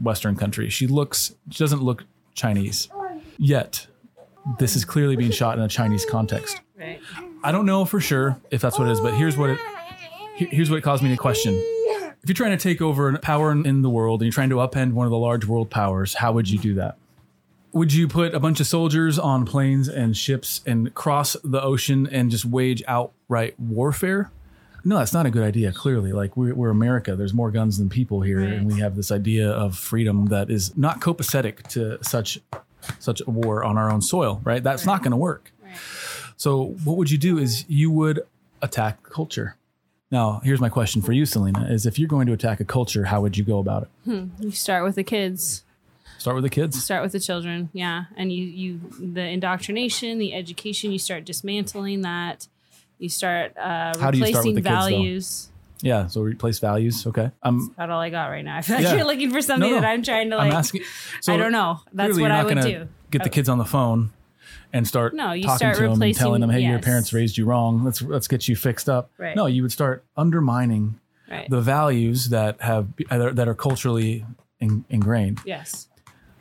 Western 0.01 0.35
country. 0.35 0.69
She 0.69 0.87
looks 0.87 1.35
she 1.49 1.63
doesn't 1.63 1.81
look 1.81 2.05
Chinese. 2.33 2.89
Yet 3.37 3.87
this 4.59 4.75
is 4.75 4.85
clearly 4.85 5.15
being 5.15 5.31
shot 5.31 5.57
in 5.57 5.63
a 5.63 5.67
Chinese 5.67 6.05
context. 6.05 6.61
Right. 6.77 7.01
I 7.43 7.51
don't 7.51 7.65
know 7.65 7.85
for 7.85 7.99
sure 7.99 8.37
if 8.51 8.61
that's 8.61 8.77
what 8.77 8.87
it 8.87 8.91
is, 8.91 8.99
but 8.99 9.13
here's 9.15 9.37
what 9.37 9.49
it 9.49 9.59
here's 10.35 10.69
what 10.69 10.77
it 10.77 10.81
caused 10.81 11.03
me 11.03 11.09
to 11.09 11.17
question. 11.17 11.53
If 11.53 12.29
you're 12.29 12.35
trying 12.35 12.55
to 12.55 12.61
take 12.61 12.81
over 12.81 13.17
power 13.17 13.51
in- 13.51 13.81
the 13.81 13.89
world 13.89 14.21
and 14.21 14.27
you're 14.27 14.33
trying 14.33 14.49
to 14.51 14.57
upend 14.57 14.93
one 14.93 15.07
of 15.07 15.11
the 15.11 15.17
large 15.17 15.45
world 15.45 15.69
powers, 15.71 16.13
how 16.15 16.33
would 16.33 16.49
you 16.49 16.59
do 16.59 16.75
that? 16.75 16.97
Would 17.73 17.93
you 17.93 18.07
put 18.07 18.35
a 18.35 18.39
bunch 18.39 18.59
of 18.59 18.67
soldiers 18.67 19.17
on 19.17 19.45
planes 19.45 19.87
and 19.87 20.15
ships 20.15 20.61
and 20.65 20.93
cross 20.93 21.35
the 21.43 21.61
ocean 21.61 22.07
and 22.11 22.29
just 22.29 22.45
wage 22.45 22.83
outright 22.87 23.59
warfare? 23.59 24.29
No, 24.83 24.97
that's 24.97 25.13
not 25.13 25.25
a 25.25 25.29
good 25.31 25.43
idea. 25.43 25.71
Clearly, 25.71 26.11
like 26.11 26.35
we're, 26.35 26.53
we're 26.53 26.69
America. 26.69 27.15
There's 27.15 27.33
more 27.33 27.49
guns 27.49 27.77
than 27.77 27.89
people 27.89 28.21
here, 28.21 28.39
and 28.39 28.67
we 28.67 28.79
have 28.79 28.95
this 28.95 29.11
idea 29.11 29.49
of 29.49 29.77
freedom 29.77 30.25
that 30.27 30.49
is 30.49 30.75
not 30.75 30.99
copacetic 31.01 31.63
to 31.69 32.03
such 32.03 32.39
such 32.99 33.21
a 33.25 33.29
war 33.29 33.63
on 33.63 33.77
our 33.77 33.91
own 33.91 34.01
soil. 34.01 34.41
Right? 34.43 34.61
That's 34.61 34.85
not 34.85 35.01
going 35.01 35.11
to 35.11 35.17
work. 35.17 35.51
So 36.41 36.75
what 36.85 36.97
would 36.97 37.11
you 37.11 37.19
do 37.19 37.37
is 37.37 37.65
you 37.69 37.91
would 37.91 38.21
attack 38.63 39.03
culture. 39.03 39.57
Now, 40.09 40.41
here's 40.43 40.59
my 40.59 40.69
question 40.69 41.03
for 41.03 41.11
you, 41.11 41.27
Selena: 41.27 41.67
Is 41.69 41.85
if 41.85 41.99
you're 41.99 42.07
going 42.07 42.25
to 42.25 42.33
attack 42.33 42.59
a 42.59 42.65
culture, 42.65 43.05
how 43.05 43.21
would 43.21 43.37
you 43.37 43.43
go 43.43 43.59
about 43.59 43.83
it? 43.83 44.29
You 44.39 44.49
start 44.49 44.83
with 44.83 44.95
the 44.95 45.03
kids. 45.03 45.63
Start 46.17 46.33
with 46.33 46.43
the 46.43 46.49
kids. 46.49 46.83
Start 46.83 47.03
with 47.03 47.11
the 47.11 47.19
children. 47.19 47.69
Yeah. 47.73 48.05
And 48.17 48.33
you, 48.33 48.43
you, 48.43 48.79
the 49.13 49.21
indoctrination, 49.21 50.17
the 50.17 50.33
education, 50.33 50.91
you 50.91 50.97
start 50.97 51.25
dismantling 51.25 52.01
that. 52.01 52.47
You 52.97 53.09
start 53.09 53.55
uh, 53.55 53.95
How 53.99 54.09
do 54.09 54.17
you 54.17 54.25
start 54.25 54.43
with 54.43 54.55
replacing 54.55 54.55
the 54.55 54.61
kids, 54.61 54.63
though? 54.63 54.69
values. 54.89 55.49
Yeah. 55.83 56.07
So 56.07 56.21
replace 56.21 56.57
values. 56.57 57.05
Okay. 57.05 57.29
I'm. 57.43 57.69
About 57.75 57.91
all 57.91 57.99
I 58.01 58.09
got 58.09 58.29
right 58.29 58.43
now. 58.43 58.57
I 58.57 58.61
feel 58.63 58.77
like 58.77 58.85
Yeah. 58.85 58.95
you're 58.95 59.05
looking 59.05 59.29
for 59.29 59.43
something 59.43 59.69
No, 59.69 59.75
no. 59.75 59.81
that 59.81 59.87
I'm 59.91 60.01
trying 60.01 60.31
to 60.31 60.37
like. 60.37 60.51
I'm 60.51 60.57
asking. 60.57 60.81
So 61.21 61.35
I 61.35 61.37
don't 61.37 61.51
know. 61.51 61.81
That's 61.93 62.13
what 62.13 62.17
you're 62.21 62.31
I 62.31 62.41
not 62.41 62.45
would 62.47 62.61
do. 62.61 62.87
Get 63.11 63.21
the 63.21 63.29
kids 63.29 63.47
on 63.47 63.59
the 63.59 63.65
phone 63.65 64.09
and 64.73 64.87
start 64.87 65.13
No, 65.13 65.33
you 65.33 65.43
talking 65.43 65.57
start 65.57 65.77
to 65.77 65.83
them 65.83 66.01
and 66.01 66.15
telling 66.15 66.41
them, 66.41 66.49
"Hey, 66.49 66.61
your 66.61 66.79
parents 66.79 67.13
raised 67.13 67.37
you 67.37 67.45
wrong. 67.45 67.83
Let's 67.83 68.01
let's 68.01 68.27
get 68.27 68.47
you 68.47 68.55
fixed 68.55 68.89
up." 68.89 69.11
Right. 69.17 69.35
No, 69.35 69.45
you 69.45 69.61
would 69.61 69.71
start 69.71 70.05
undermining 70.15 70.99
Right. 71.29 71.49
the 71.49 71.61
values 71.61 72.29
that 72.29 72.61
have 72.61 72.89
that 73.09 73.47
are 73.47 73.55
culturally 73.55 74.25
in, 74.59 74.83
ingrained. 74.89 75.39
yes. 75.45 75.87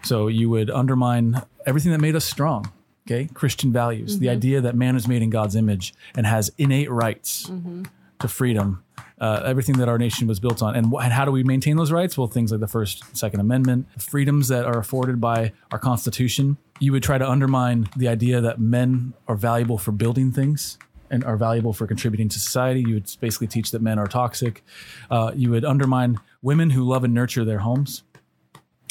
So 0.03 0.29
you 0.29 0.49
would 0.51 0.71
undermine 0.71 1.43
everything 1.67 1.93
that 1.93 2.01
made 2.01 2.17
us 2.17 2.25
strong. 2.25 2.73
Okay, 3.07 3.29
Christian 3.33 3.73
values, 3.73 4.19
the 4.19 4.27
mm-hmm. 4.27 4.37
idea 4.37 4.61
that 4.61 4.75
man 4.75 4.95
is 4.95 5.09
made 5.09 5.23
in 5.23 5.31
God's 5.31 5.57
image 5.57 5.95
and 6.15 6.27
has 6.27 6.51
innate 6.59 6.91
rights 6.91 7.49
mm-hmm. 7.49 7.85
to 8.21 8.29
freedom, 8.29 8.85
uh, 9.21 9.43
everything 9.45 9.77
that 9.79 9.89
our 9.89 9.99
nation 9.99 10.27
was 10.27 10.41
built 10.41 10.63
on. 10.63 10.75
And, 10.75 10.87
wh- 10.93 11.05
and 11.05 11.13
how 11.13 11.25
do 11.25 11.31
we 11.31 11.43
maintain 11.45 11.77
those 11.77 11.93
rights? 11.93 12.17
Well, 12.17 12.27
things 12.27 12.51
like 12.51 12.61
the 12.61 12.67
First, 12.69 13.05
Second 13.17 13.41
Amendment, 13.41 13.87
freedoms 14.01 14.49
that 14.49 14.65
are 14.65 14.79
afforded 14.79 15.21
by 15.21 15.53
our 15.71 15.79
Constitution. 15.79 16.57
You 16.79 16.93
would 16.93 17.03
try 17.03 17.19
to 17.19 17.29
undermine 17.29 17.89
the 17.97 18.09
idea 18.09 18.41
that 18.41 18.59
men 18.59 19.13
are 19.29 19.37
valuable 19.37 19.77
for 19.79 19.93
building 19.93 20.33
things 20.33 20.79
and 21.11 21.23
are 21.25 21.37
valuable 21.37 21.73
for 21.73 21.87
contributing 21.87 22.29
to 22.31 22.39
society. 22.39 22.81
You 22.81 22.95
would 22.95 23.11
basically 23.21 23.49
teach 23.49 23.73
that 23.73 23.83
men 23.83 23.99
are 23.99 24.07
toxic. 24.07 24.65
Uh, 25.11 25.33
you 25.35 25.51
would 25.51 25.65
undermine 25.65 26.19
women 26.41 26.71
who 26.71 26.85
love 26.85 27.05
and 27.05 27.13
nurture 27.13 27.45
their 27.45 27.59
homes. 27.59 28.05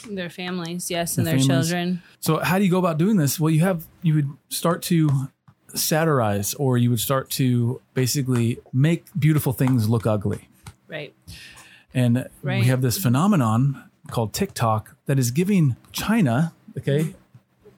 Their 0.09 0.29
families, 0.29 0.89
yes, 0.89 1.17
and 1.17 1.25
Their 1.27 1.37
their, 1.37 1.45
families. 1.45 1.67
children. 1.69 2.01
So 2.21 2.37
how 2.39 2.57
do 2.57 2.63
you 2.63 2.71
go 2.71 2.77
about 2.79 2.97
doing 2.97 3.17
this? 3.17 3.39
Well, 3.39 3.49
you 3.49 3.61
have 3.61 3.85
you 4.01 4.13
would 4.15 4.29
start 4.49 4.81
to 4.83 5.09
satirize 5.75 6.53
or 6.55 6.77
you 6.77 6.89
would 6.89 6.99
start 6.99 7.29
to 7.31 7.81
basically 7.93 8.59
make 8.73 9.05
beautiful 9.17 9.53
things 9.53 9.89
look 9.89 10.05
ugly. 10.05 10.47
Right. 10.87 11.13
And 11.93 12.27
Right. 12.43 12.61
we 12.61 12.67
have 12.67 12.81
this 12.81 12.97
phenomenon 12.97 13.83
called 14.11 14.33
TikTok 14.33 14.95
that 15.05 15.19
is 15.19 15.31
giving 15.31 15.75
China, 15.91 16.53
okay, 16.77 17.13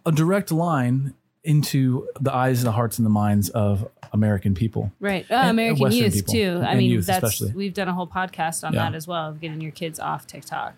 a 0.06 0.12
direct 0.12 0.52
line 0.52 1.14
into 1.44 2.08
the 2.20 2.34
eyes 2.34 2.60
and 2.60 2.68
the 2.68 2.72
hearts 2.74 3.00
and 3.00 3.06
the 3.06 3.10
minds 3.10 3.50
of 3.50 3.88
American 4.14 4.54
people. 4.54 4.92
Right. 5.00 5.26
Uh, 5.32 5.36
American 5.50 5.82
Western 5.82 6.04
youth 6.04 6.14
people. 6.14 6.34
too. 6.34 6.62
I 6.66 6.76
mean, 6.76 7.02
that's 7.02 7.10
especially. 7.24 7.54
we've 7.54 7.74
done 7.74 7.88
a 7.88 7.94
whole 7.94 8.08
podcast 8.08 8.64
on 8.66 8.74
Yeah. 8.74 8.84
that 8.90 8.96
as 8.96 9.08
well 9.08 9.30
of 9.30 9.42
getting 9.42 9.60
your 9.62 9.72
kids 9.72 10.00
off 10.00 10.28
TikTok. 10.28 10.74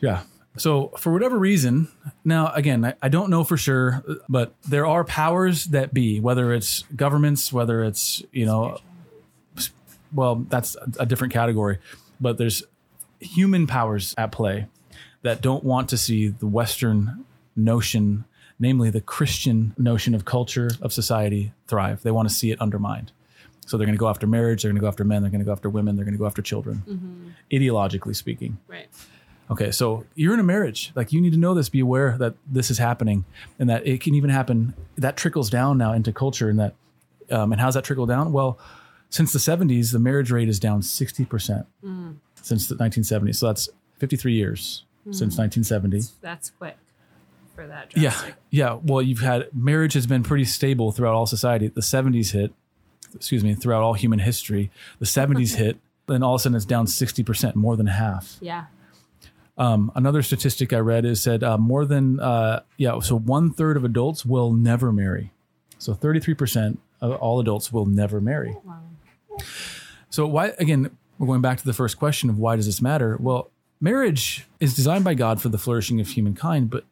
Yeah. 0.00 0.22
So 0.56 0.88
for 0.98 1.12
whatever 1.12 1.38
reason, 1.38 1.88
now 2.24 2.52
again, 2.52 2.84
I, 2.84 2.94
I 3.02 3.08
don't 3.08 3.30
know 3.30 3.42
for 3.42 3.56
sure, 3.56 4.04
but 4.28 4.54
there 4.68 4.86
are 4.86 5.04
powers 5.04 5.66
that 5.66 5.92
be, 5.92 6.20
whether 6.20 6.52
it's 6.52 6.82
governments, 6.94 7.52
whether 7.52 7.82
it's 7.82 8.22
you 8.32 8.46
know, 8.46 8.78
well, 10.12 10.46
that's 10.48 10.76
a, 10.76 11.02
a 11.02 11.06
different 11.06 11.32
category, 11.32 11.78
but 12.20 12.38
there's 12.38 12.62
human 13.20 13.66
powers 13.66 14.14
at 14.16 14.30
play 14.30 14.66
that 15.22 15.40
don't 15.40 15.64
want 15.64 15.88
to 15.88 15.96
see 15.96 16.28
the 16.28 16.46
Western 16.46 17.24
notion, 17.56 18.24
namely 18.58 18.90
the 18.90 19.00
Christian 19.00 19.74
notion 19.76 20.14
of 20.14 20.24
culture 20.24 20.70
of 20.80 20.92
society, 20.92 21.52
thrive. 21.66 22.02
They 22.02 22.10
want 22.10 22.28
to 22.28 22.34
see 22.34 22.50
it 22.50 22.60
undermined. 22.60 23.10
So 23.66 23.78
they're 23.78 23.86
going 23.86 23.96
to 23.96 24.00
go 24.00 24.08
after 24.08 24.26
marriage. 24.26 24.62
They're 24.62 24.70
going 24.70 24.76
to 24.76 24.82
go 24.82 24.88
after 24.88 25.04
men. 25.04 25.22
They're 25.22 25.30
going 25.30 25.40
to 25.40 25.46
go 25.46 25.52
after 25.52 25.70
women. 25.70 25.96
They're 25.96 26.04
going 26.04 26.14
to 26.14 26.18
go 26.18 26.26
after 26.26 26.42
children, 26.42 26.82
mm-hmm. 26.86 27.28
ideologically 27.50 28.14
speaking. 28.14 28.58
Right. 28.68 28.88
Okay, 29.50 29.70
so 29.70 30.06
you're 30.14 30.34
in 30.34 30.40
a 30.40 30.44
marriage. 30.44 30.92
Like 30.94 31.12
you 31.12 31.20
need 31.20 31.32
to 31.32 31.38
know 31.38 31.54
this, 31.54 31.68
be 31.68 31.80
aware 31.80 32.16
that 32.18 32.34
this 32.46 32.70
is 32.70 32.78
happening 32.78 33.24
and 33.58 33.68
that 33.68 33.86
it 33.86 34.00
can 34.00 34.14
even 34.14 34.30
happen. 34.30 34.74
That 34.96 35.16
trickles 35.16 35.50
down 35.50 35.76
now 35.78 35.92
into 35.92 36.12
culture 36.12 36.48
and 36.48 36.58
that, 36.58 36.74
um, 37.30 37.52
and 37.52 37.60
how's 37.60 37.74
that 37.74 37.84
trickle 37.84 38.06
down? 38.06 38.32
Well, 38.32 38.58
since 39.10 39.32
the 39.32 39.38
70s, 39.38 39.92
the 39.92 39.98
marriage 39.98 40.30
rate 40.30 40.48
is 40.48 40.58
down 40.58 40.80
60% 40.80 41.66
since 42.42 42.68
the 42.68 42.74
1970s. 42.74 43.36
So 43.36 43.46
that's 43.46 43.68
53 43.98 44.32
years 44.32 44.84
since 45.04 45.36
1970. 45.36 46.02
That's 46.20 46.50
quick 46.50 46.76
for 47.54 47.66
that. 47.66 47.92
Yeah. 47.94 48.10
Drastic. 48.10 48.34
Yeah. 48.50 48.78
Well, 48.82 49.02
you've 49.02 49.20
had 49.20 49.48
marriage 49.54 49.92
has 49.92 50.06
been 50.06 50.22
pretty 50.22 50.44
stable 50.44 50.90
throughout 50.92 51.14
all 51.14 51.26
society. 51.26 51.68
The 51.68 51.80
70s 51.80 52.32
hit, 52.32 52.52
excuse 53.14 53.44
me, 53.44 53.54
throughout 53.54 53.82
all 53.82 53.94
human 53.94 54.18
history. 54.20 54.70
The 54.98 55.06
70s 55.06 55.54
hit, 55.56 55.78
then 56.06 56.22
all 56.22 56.34
of 56.34 56.40
a 56.40 56.42
sudden 56.42 56.56
it's 56.56 56.64
down 56.64 56.86
60%, 56.86 57.54
more 57.54 57.76
than 57.76 57.86
half. 57.86 58.36
Yeah. 58.40 58.64
Um, 59.56 59.92
another 59.94 60.22
statistic 60.22 60.72
I 60.72 60.78
read 60.78 61.04
is 61.04 61.22
said 61.22 61.44
uh, 61.44 61.58
more 61.58 61.84
than 61.84 62.18
uh, 62.18 62.62
yeah, 62.76 62.98
so 63.00 63.16
one 63.18 63.52
third 63.52 63.76
of 63.76 63.84
adults 63.84 64.26
will 64.26 64.52
never 64.52 64.92
marry. 64.92 65.32
So 65.78 65.94
thirty 65.94 66.20
three 66.20 66.34
percent 66.34 66.80
of 67.00 67.12
all 67.12 67.40
adults 67.40 67.72
will 67.72 67.86
never 67.86 68.20
marry. 68.20 68.56
So 70.10 70.26
why 70.26 70.52
again? 70.58 70.96
We're 71.16 71.28
going 71.28 71.42
back 71.42 71.58
to 71.58 71.64
the 71.64 71.72
first 71.72 71.96
question 71.96 72.28
of 72.28 72.38
why 72.38 72.56
does 72.56 72.66
this 72.66 72.82
matter? 72.82 73.16
Well, 73.20 73.52
marriage 73.80 74.46
is 74.58 74.74
designed 74.74 75.04
by 75.04 75.14
God 75.14 75.40
for 75.40 75.48
the 75.48 75.58
flourishing 75.58 76.00
of 76.00 76.08
humankind, 76.08 76.70
but 76.70 76.84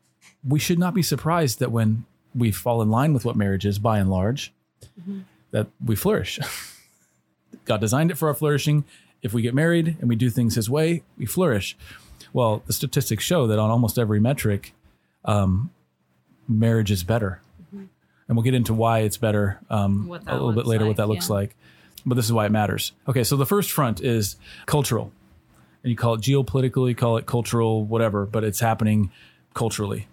we 0.47 0.61
should 0.61 0.78
not 0.78 0.95
be 0.95 1.02
surprised 1.02 1.59
that 1.59 1.73
when 1.73 2.04
we 2.33 2.52
fall 2.52 2.83
in 2.83 2.88
line 2.88 3.12
with 3.14 3.25
what 3.25 3.35
marriage 3.35 3.66
is, 3.66 3.81
by 3.81 3.99
and 3.99 4.09
large, 4.09 4.52
that 5.50 5.66
we 5.85 5.97
flourish. 5.97 6.38
God 7.64 7.81
designed 7.81 8.12
it 8.12 8.19
for 8.19 8.28
our 8.28 8.35
flourishing. 8.35 8.85
If 9.23 9.33
we 9.33 9.42
get 9.42 9.54
married 9.54 9.97
and 10.00 10.09
we 10.09 10.16
do 10.16 10.31
things 10.31 10.54
His 10.54 10.71
way, 10.71 11.02
we 11.19 11.26
flourish. 11.26 11.76
Well, 12.32 12.62
the 12.66 12.72
statistics 12.72 13.24
show 13.24 13.46
that 13.48 13.58
on 13.58 13.70
almost 13.70 13.98
every 13.98 14.20
metric, 14.20 14.74
um, 15.24 15.70
marriage 16.48 16.90
is 16.90 17.04
better, 17.04 17.40
and 17.70 18.36
we'll 18.36 18.44
get 18.44 18.54
into 18.54 18.74
why 18.74 19.00
it's 19.00 19.16
better 19.16 19.60
um, 19.68 20.08
a 20.26 20.34
little 20.34 20.52
bit 20.52 20.66
later. 20.66 20.84
like, 20.84 20.90
what 20.90 20.96
that 20.96 21.08
looks 21.08 21.28
yeah. 21.28 21.34
like, 21.34 21.56
but 22.06 22.14
this 22.14 22.24
is 22.24 22.32
why 22.32 22.46
it 22.46 22.52
matters. 22.52 22.92
Okay, 23.06 23.24
so 23.24 23.36
the 23.36 23.46
first 23.46 23.70
front 23.70 24.00
is 24.00 24.36
cultural, 24.66 25.12
and 25.82 25.90
you 25.90 25.96
call 25.96 26.14
it 26.14 26.20
geopolitical, 26.20 26.88
you 26.88 26.94
call 26.94 27.16
it 27.16 27.26
cultural, 27.26 27.84
whatever, 27.84 28.24
but 28.24 28.44
it's 28.44 28.60
happening 28.60 29.10
culturally. 29.54 30.08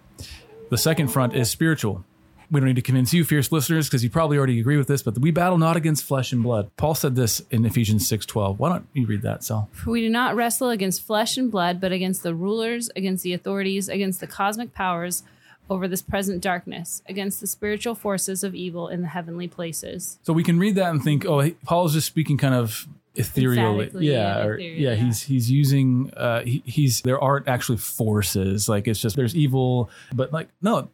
The 0.69 0.77
second 0.77 1.07
front 1.07 1.33
is 1.35 1.49
spiritual. 1.49 2.03
We 2.51 2.59
don't 2.59 2.67
need 2.67 2.75
to 2.77 2.81
convince 2.81 3.13
you, 3.13 3.23
fierce 3.23 3.51
listeners, 3.51 3.87
because 3.87 4.03
you 4.03 4.09
probably 4.09 4.37
already 4.37 4.59
agree 4.59 4.77
with 4.77 4.87
this, 4.87 5.03
but 5.03 5.17
we 5.19 5.31
battle 5.31 5.57
not 5.57 5.75
against 5.75 6.03
flesh 6.03 6.31
and 6.31 6.41
blood. 6.41 6.71
Paul 6.77 6.95
said 6.95 7.15
this 7.15 7.41
in 7.51 7.63
Ephesians 7.65 8.09
6.12. 8.09 8.57
Why 8.57 8.69
don't 8.69 8.87
you 8.93 9.05
read 9.05 9.21
that, 9.21 9.43
Sal? 9.43 9.69
For 9.71 9.91
we 9.91 10.01
do 10.01 10.09
not 10.09 10.35
wrestle 10.35 10.69
against 10.69 11.03
flesh 11.03 11.37
and 11.37 11.51
blood, 11.51 11.79
but 11.79 11.91
against 11.91 12.23
the 12.23 12.33
rulers, 12.33 12.89
against 12.95 13.23
the 13.23 13.33
authorities, 13.33 13.87
against 13.87 14.19
the 14.19 14.27
cosmic 14.27 14.73
powers 14.73 15.23
over 15.69 15.87
this 15.87 16.01
present 16.01 16.41
darkness, 16.41 17.03
against 17.07 17.39
the 17.39 17.47
spiritual 17.47 17.93
forces 17.93 18.43
of 18.43 18.55
evil 18.55 18.87
in 18.87 19.01
the 19.01 19.07
heavenly 19.07 19.47
places. 19.47 20.17
So 20.23 20.33
we 20.33 20.43
can 20.43 20.57
read 20.57 20.75
that 20.75 20.89
and 20.89 21.03
think, 21.03 21.25
oh, 21.25 21.51
Paul's 21.63 21.93
just 21.93 22.07
speaking 22.07 22.37
kind 22.37 22.55
of 22.55 22.87
ethereally. 23.15 23.89
Yeah, 23.93 24.11
yeah, 24.11 24.45
or, 24.45 24.53
ethereal, 24.55 24.81
yeah, 24.81 24.89
yeah. 24.91 24.95
he's 24.95 25.21
he's 25.23 25.51
using 25.51 26.11
uh 26.15 26.41
he, 26.41 26.63
he's 26.65 27.01
there 27.01 27.21
aren't 27.21 27.47
actually 27.47 27.77
forces. 27.77 28.67
Like 28.67 28.87
it's 28.87 28.99
just 28.99 29.15
there's 29.15 29.35
evil, 29.35 29.89
but 30.13 30.33
like 30.33 30.49
no, 30.61 30.89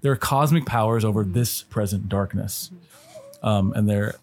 there 0.00 0.12
are 0.12 0.16
cosmic 0.16 0.66
powers 0.66 1.04
over 1.04 1.24
this 1.24 1.62
present 1.62 2.08
darkness. 2.08 2.70
Um, 3.42 3.72
and 3.74 3.88
they're 3.88 4.14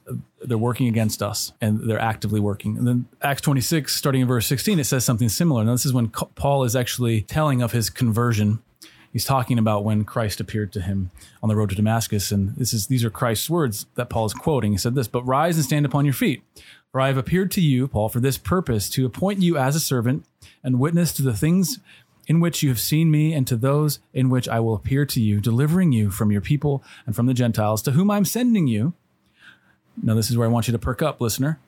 they're 0.42 0.58
working 0.58 0.88
against 0.88 1.22
us, 1.22 1.54
and 1.62 1.88
they're 1.88 2.00
actively 2.00 2.40
working. 2.40 2.78
And 2.78 2.86
then 2.86 3.06
Acts 3.22 3.42
26, 3.42 3.96
starting 3.96 4.22
in 4.22 4.28
verse 4.28 4.46
16, 4.48 4.80
it 4.80 4.84
says 4.86 5.06
something 5.06 5.30
similar. 5.30 5.64
Now 5.64 5.72
this 5.72 5.86
is 5.86 5.94
when 5.94 6.10
Paul 6.10 6.64
is 6.64 6.76
actually 6.76 7.22
telling 7.22 7.62
of 7.62 7.72
his 7.72 7.90
conversion. 7.90 8.60
He's 9.14 9.24
talking 9.24 9.60
about 9.60 9.86
when 9.86 10.04
Christ 10.04 10.42
appeared 10.42 10.74
to 10.74 10.82
him 10.82 11.12
on 11.44 11.48
the 11.48 11.56
road 11.56 11.70
to 11.70 11.76
Damascus, 11.76 12.32
and 12.32 12.56
this 12.56 12.74
is 12.74 12.88
these 12.88 13.06
are 13.06 13.12
Christ's 13.12 13.50
words 13.50 13.86
that 13.96 14.10
Paul 14.10 14.26
is 14.26 14.34
quoting. 14.34 14.72
He 14.72 14.78
said 14.78 14.96
this, 14.96 15.08
"But 15.08 15.26
rise 15.26 15.56
and 15.56 15.64
stand 15.64 15.86
upon 15.86 16.04
your 16.04 16.16
feet, 16.16 16.44
for 16.92 17.00
I 17.00 17.08
have 17.08 17.18
appeared 17.18 17.52
to 17.52 17.62
you, 17.62 17.88
Paul, 17.88 18.10
for 18.10 18.20
this 18.20 18.38
purpose, 18.38 18.90
to 18.90 19.06
appoint 19.06 19.42
you 19.42 19.58
as 19.58 19.76
a 19.76 19.80
servant 19.80 20.26
and 20.64 20.80
witness 20.80 21.14
to 21.14 21.22
the 21.22 21.36
things 21.36 21.80
in 22.28 22.40
which 22.40 22.64
you 22.64 22.70
have 22.70 22.80
seen 22.80 23.12
me, 23.12 23.34
and 23.34 23.46
to 23.48 23.56
those 23.56 24.00
in 24.14 24.30
which 24.30 24.48
I 24.48 24.60
will 24.60 24.76
appear 24.76 25.06
to 25.06 25.22
you, 25.22 25.40
delivering 25.42 25.92
you 25.92 26.10
from 26.10 26.32
your 26.32 26.42
people 26.42 26.84
and 27.06 27.16
from 27.16 27.26
the 27.26 27.34
Gentiles, 27.34 27.82
to 27.84 27.92
whom 27.92 28.10
I'm 28.10 28.26
sending 28.26 28.68
you." 28.68 28.94
Now, 30.02 30.16
this 30.16 30.30
is 30.30 30.38
where 30.38 30.48
I 30.48 30.52
want 30.52 30.68
you 30.68 30.72
to 30.72 30.80
perk 30.80 31.02
up, 31.02 31.22
listener, 31.22 31.60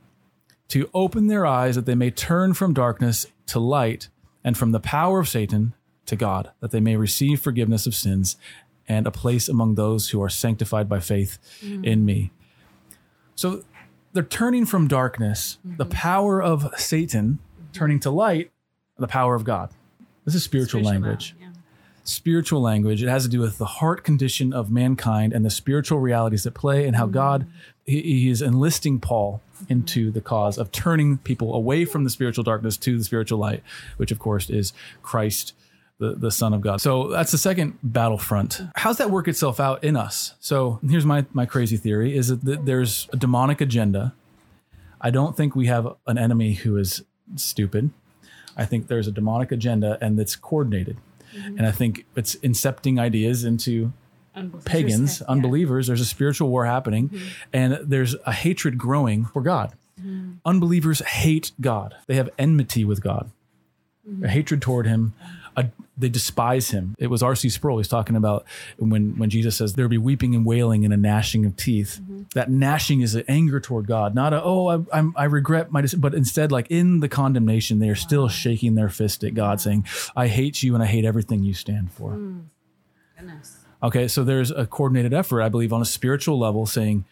to 0.69 0.89
open 0.93 1.27
their 1.27 1.45
eyes 1.45 1.75
that 1.75 1.85
they 1.85 1.95
may 1.95 2.09
turn 2.09 2.53
from 2.53 2.73
darkness 2.73 3.27
to 3.47 3.59
light 3.59 4.09
and 4.43 4.57
from 4.57 4.71
the 4.71 4.79
power 4.79 5.19
of 5.19 5.29
Satan 5.29 5.73
to 6.05 6.15
God, 6.15 6.51
that 6.59 6.71
they 6.71 6.79
may 6.79 6.95
receive 6.95 7.41
forgiveness 7.41 7.85
of 7.85 7.95
sins 7.95 8.37
and 8.87 9.07
a 9.07 9.11
place 9.11 9.49
among 9.49 9.75
those 9.75 10.09
who 10.09 10.21
are 10.21 10.29
sanctified 10.29 10.87
by 10.87 10.99
faith 10.99 11.37
mm-hmm. 11.61 11.83
in 11.83 12.05
me. 12.05 12.31
So 13.35 13.63
they're 14.13 14.23
turning 14.23 14.65
from 14.65 14.87
darkness, 14.87 15.57
the 15.63 15.83
mm-hmm. 15.83 15.91
power 15.91 16.41
of 16.41 16.71
Satan, 16.77 17.39
turning 17.73 17.99
to 18.01 18.11
light, 18.11 18.51
the 18.97 19.07
power 19.07 19.35
of 19.35 19.43
God. 19.43 19.71
This 20.25 20.35
is 20.35 20.43
spiritual, 20.43 20.81
language 20.81 21.35
Yeah. 21.39 21.49
spiritual 22.03 22.61
language. 22.61 23.01
It 23.01 23.07
has 23.07 23.23
to 23.23 23.29
do 23.29 23.39
with 23.39 23.57
the 23.57 23.65
heart 23.65 24.03
condition 24.03 24.53
of 24.53 24.71
mankind 24.71 25.33
and 25.33 25.45
the 25.45 25.49
spiritual 25.49 25.99
realities 25.99 26.45
at 26.45 26.53
play, 26.53 26.85
and 26.85 26.95
how 26.95 27.07
mm. 27.07 27.11
God 27.11 27.47
he, 27.85 28.01
he 28.01 28.29
is 28.29 28.41
enlisting 28.41 28.99
Paul 28.99 29.41
into 29.69 30.11
the 30.11 30.21
cause 30.21 30.57
of 30.57 30.71
turning 30.71 31.17
people 31.19 31.53
away 31.53 31.85
from 31.85 32.03
the 32.03 32.09
spiritual 32.09 32.43
darkness 32.43 32.75
to 32.77 32.97
the 32.97 33.03
spiritual 33.03 33.39
light, 33.39 33.63
which 33.97 34.11
of 34.11 34.19
course 34.19 34.49
is 34.49 34.73
Christ. 35.01 35.53
The, 35.97 36.13
the 36.13 36.29
Son 36.29 36.53
of 36.53 36.59
God. 36.59 36.81
So 36.81 37.07
that's 37.07 37.31
the 37.31 37.37
second 37.37 37.79
battlefront. 37.81 38.61
How's 38.75 38.97
that 38.97 39.11
work 39.11 39.29
itself 39.29 39.61
out 39.61 39.81
in 39.81 39.95
us? 39.95 40.33
So 40.41 40.77
here's 40.85 41.05
my, 41.05 41.25
my 41.31 41.45
crazy 41.45 41.77
theory 41.77 42.17
is 42.17 42.37
that 42.37 42.65
there's 42.65 43.07
a 43.13 43.15
demonic 43.15 43.61
agenda. 43.61 44.13
I 44.99 45.09
don't 45.09 45.37
think 45.37 45.55
we 45.55 45.67
have 45.67 45.87
an 46.05 46.17
enemy 46.17 46.55
who 46.55 46.75
is 46.75 47.05
stupid. 47.37 47.91
I 48.57 48.65
think 48.65 48.87
there's 48.87 49.07
a 49.07 49.11
demonic 49.11 49.51
agenda 49.51 49.97
and 50.01 50.19
it's 50.19 50.35
coordinated. 50.35 50.97
And 51.35 51.65
I 51.65 51.71
think 51.71 52.05
it's 52.15 52.35
incepting 52.37 52.97
ideas 52.99 53.43
into 53.43 53.91
pagans, 54.65 55.19
Yeah. 55.21 55.27
unbelievers. 55.31 55.87
There's 55.87 56.01
a 56.01 56.05
spiritual 56.05 56.49
war 56.49 56.65
happening, 56.65 57.09
and 57.51 57.77
there's 57.83 58.15
a 58.25 58.31
hatred 58.31 58.77
growing 58.77 59.25
for 59.25 59.41
God. 59.41 59.73
Unbelievers 60.45 60.99
hate 61.01 61.51
God. 61.59 61.95
They 62.07 62.15
have 62.15 62.29
enmity 62.37 62.85
with 62.85 63.01
God, 63.01 63.31
a 64.23 64.27
hatred 64.29 64.61
toward 64.61 64.85
Him. 64.87 65.13
A, 65.57 65.69
they 65.97 66.09
despise 66.09 66.71
Him. 66.71 66.95
It 66.99 67.07
was 67.07 67.23
R.C. 67.23 67.49
Sproul. 67.49 67.77
He's 67.77 67.87
talking 67.87 68.15
about 68.17 68.45
when 68.77 69.17
when 69.17 69.29
Jesus 69.29 69.55
says 69.55 69.73
there'll 69.73 69.89
be 69.89 69.97
weeping 69.97 70.35
and 70.35 70.45
wailing 70.45 70.83
and 70.85 70.93
a 70.93 70.97
gnashing 70.97 71.45
of 71.45 71.55
teeth. 71.57 72.01
That 72.33 72.49
gnashing 72.49 73.01
is 73.01 73.15
an 73.15 73.23
anger 73.27 73.59
toward 73.59 73.87
God, 73.87 74.15
not 74.15 74.33
a 74.33 74.43
oh 74.43 74.67
I, 74.67 74.97
I'm, 74.97 75.13
I 75.15 75.25
regret 75.25 75.71
my, 75.71 75.81
dec-" 75.81 76.01
but 76.01 76.13
instead 76.13 76.51
like 76.51 76.67
in 76.69 76.99
the 76.99 77.07
condemnation 77.07 77.79
they 77.79 77.89
are 77.89 77.95
still 77.95 78.27
shaking 78.27 78.75
their 78.75 78.89
fist 78.89 79.23
at 79.23 79.33
God, 79.33 79.61
saying 79.61 79.85
I 80.15 80.27
hate 80.27 80.63
you 80.63 80.73
and 80.73 80.83
I 80.83 80.87
hate 80.87 81.05
everything 81.05 81.43
you 81.43 81.53
stand 81.53 81.91
for. 81.91 82.11
Hmm. 82.11 82.39
Goodness. 83.17 83.59
Okay, 83.83 84.07
so 84.07 84.23
there's 84.23 84.51
a 84.51 84.65
coordinated 84.65 85.13
effort, 85.13 85.41
I 85.41 85.49
believe, 85.49 85.71
on 85.71 85.81
a 85.81 85.85
spiritual 85.85 86.39
level 86.39 86.65
saying 86.65 87.05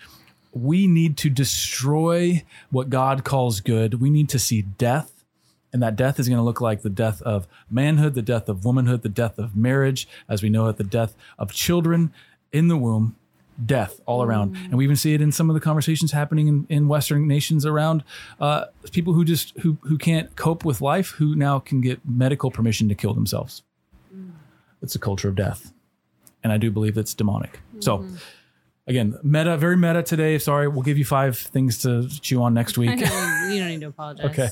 we 0.52 0.88
need 0.88 1.18
to 1.18 1.30
destroy 1.30 2.44
what 2.70 2.90
God 2.90 3.24
calls 3.24 3.60
good. 3.60 4.02
We 4.02 4.10
need 4.10 4.30
to 4.30 4.40
see 4.40 4.62
death, 4.62 5.24
and 5.72 5.82
that 5.82 5.96
death 5.96 6.20
is 6.20 6.28
going 6.28 6.38
to 6.38 6.44
look 6.44 6.62
like 6.62 6.82
the 6.82 6.90
death 6.90 7.22
of 7.24 7.48
manhood, 7.70 8.14
the 8.14 8.22
death 8.22 8.48
of 8.50 8.66
womanhood, 8.66 9.02
the 9.02 9.10
death 9.10 9.38
of 9.38 9.56
marriage, 9.56 10.08
as 10.30 10.44
we 10.44 10.50
know 10.50 10.68
it, 10.68 10.78
the 10.78 10.84
death 10.84 11.16
of 11.38 11.52
children 11.52 12.14
in 12.52 12.68
the 12.68 12.78
womb, 12.78 13.16
death 13.66 14.00
all 14.06 14.24
around. 14.24 14.56
And 14.56 14.74
we 14.74 14.84
even 14.84 14.96
see 14.96 15.14
it 15.14 15.22
in 15.22 15.32
some 15.32 15.50
of 15.50 15.54
the 15.54 15.60
conversations 15.60 16.12
happening 16.12 16.48
in, 16.48 16.66
in 16.70 16.88
Western 16.88 17.28
nations 17.28 17.66
around 17.66 18.04
uh, 18.40 18.66
people 18.92 19.14
who 19.14 19.26
just 19.26 19.58
who 19.60 19.78
who 19.82 19.98
can't 19.98 20.36
cope 20.36 20.66
with 20.66 20.82
life, 20.82 21.12
who 21.12 21.36
now 21.36 21.60
can 21.60 21.82
get 21.82 22.00
medical 22.06 22.52
permission 22.52 22.90
to 22.90 22.96
kill 22.96 23.14
themselves. 23.14 23.64
It's 24.82 24.96
a 24.96 25.00
culture 25.00 25.30
of 25.30 25.36
death 25.36 25.74
and 26.44 26.52
I 26.52 26.58
do 26.58 26.70
believe 26.70 26.98
it's 26.98 27.14
demonic. 27.14 27.60
So. 27.80 28.06
Again, 28.86 29.18
meta, 29.24 29.56
very 29.56 29.78
meta 29.78 30.04
today. 30.04 30.38
Sorry, 30.38 30.68
we'll 30.68 30.82
give 30.82 30.98
you 30.98 31.06
five 31.06 31.38
things 31.38 31.78
to 31.84 32.06
chew 32.20 32.44
on 32.44 32.54
next 32.54 32.78
week. 32.78 32.90
you 33.00 33.06
don't 33.06 33.70
need 33.70 33.80
to 33.80 33.88
apologize. 33.88 34.26
Okay. 34.26 34.50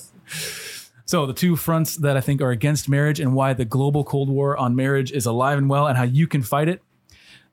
So, 1.04 1.26
the 1.26 1.34
two 1.34 1.58
fronts 1.58 1.98
that 1.98 2.16
I 2.16 2.22
think 2.22 2.42
are 2.42 2.52
against 2.52 2.88
marriage 2.88 3.20
and 3.20 3.34
why 3.34 3.52
the 3.52 3.66
global 3.66 4.06
Cold 4.06 4.30
War 4.30 4.56
on 4.56 4.74
marriage 4.74 5.12
is 5.12 5.26
alive 5.26 5.58
and 5.58 5.70
well 5.70 5.86
and 5.86 5.98
how 5.98 6.06
you 6.06 6.28
can 6.28 6.44
fight 6.44 6.70
it. 6.70 6.82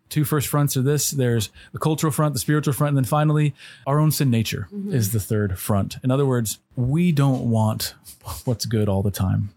Two 0.09 0.25
first 0.25 0.49
fronts 0.49 0.77
are 0.77 0.83
this 0.83 1.11
there's 1.11 1.51
the 1.73 1.79
cultural 1.79 2.13
front, 2.13 2.35
the 2.35 2.41
spiritual 2.41 2.73
front, 2.73 2.91
and 2.91 2.97
then 2.99 3.05
finally, 3.05 3.55
our 3.87 3.99
own 3.99 4.11
sin 4.11 4.31
nature 4.31 4.69
is 4.91 5.13
the 5.13 5.21
third 5.21 5.59
front. 5.59 5.97
In 6.03 6.11
other 6.11 6.27
words, 6.27 6.59
we 6.77 7.13
don't 7.13 7.51
want 7.51 7.95
what's 8.45 8.67
good 8.67 8.89
all 8.89 9.03
the 9.03 9.11
time. 9.11 9.51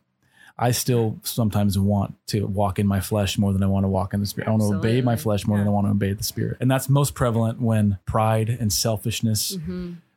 I 0.58 0.72
still 0.72 1.18
sometimes 1.24 1.80
want 1.80 2.14
to 2.28 2.46
walk 2.46 2.78
in 2.78 2.86
my 2.86 3.00
flesh 3.00 3.38
more 3.40 3.52
than 3.52 3.64
I 3.64 3.66
want 3.66 3.84
to 3.84 3.88
walk 3.88 4.14
in 4.14 4.20
the 4.20 4.28
spirit. 4.28 4.48
I 4.48 4.52
want 4.52 4.62
to 4.62 4.78
obey 4.78 5.02
my 5.02 5.16
flesh 5.16 5.48
more 5.48 5.58
than 5.58 5.66
I 5.66 5.72
want 5.72 5.88
to 5.88 5.92
obey 5.92 6.14
the 6.14 6.24
spirit. 6.24 6.58
And 6.60 6.70
that's 6.70 6.88
most 6.88 7.16
prevalent 7.16 7.60
when 7.60 7.98
pride 8.06 8.50
and 8.50 8.72
selfishness 8.72 9.58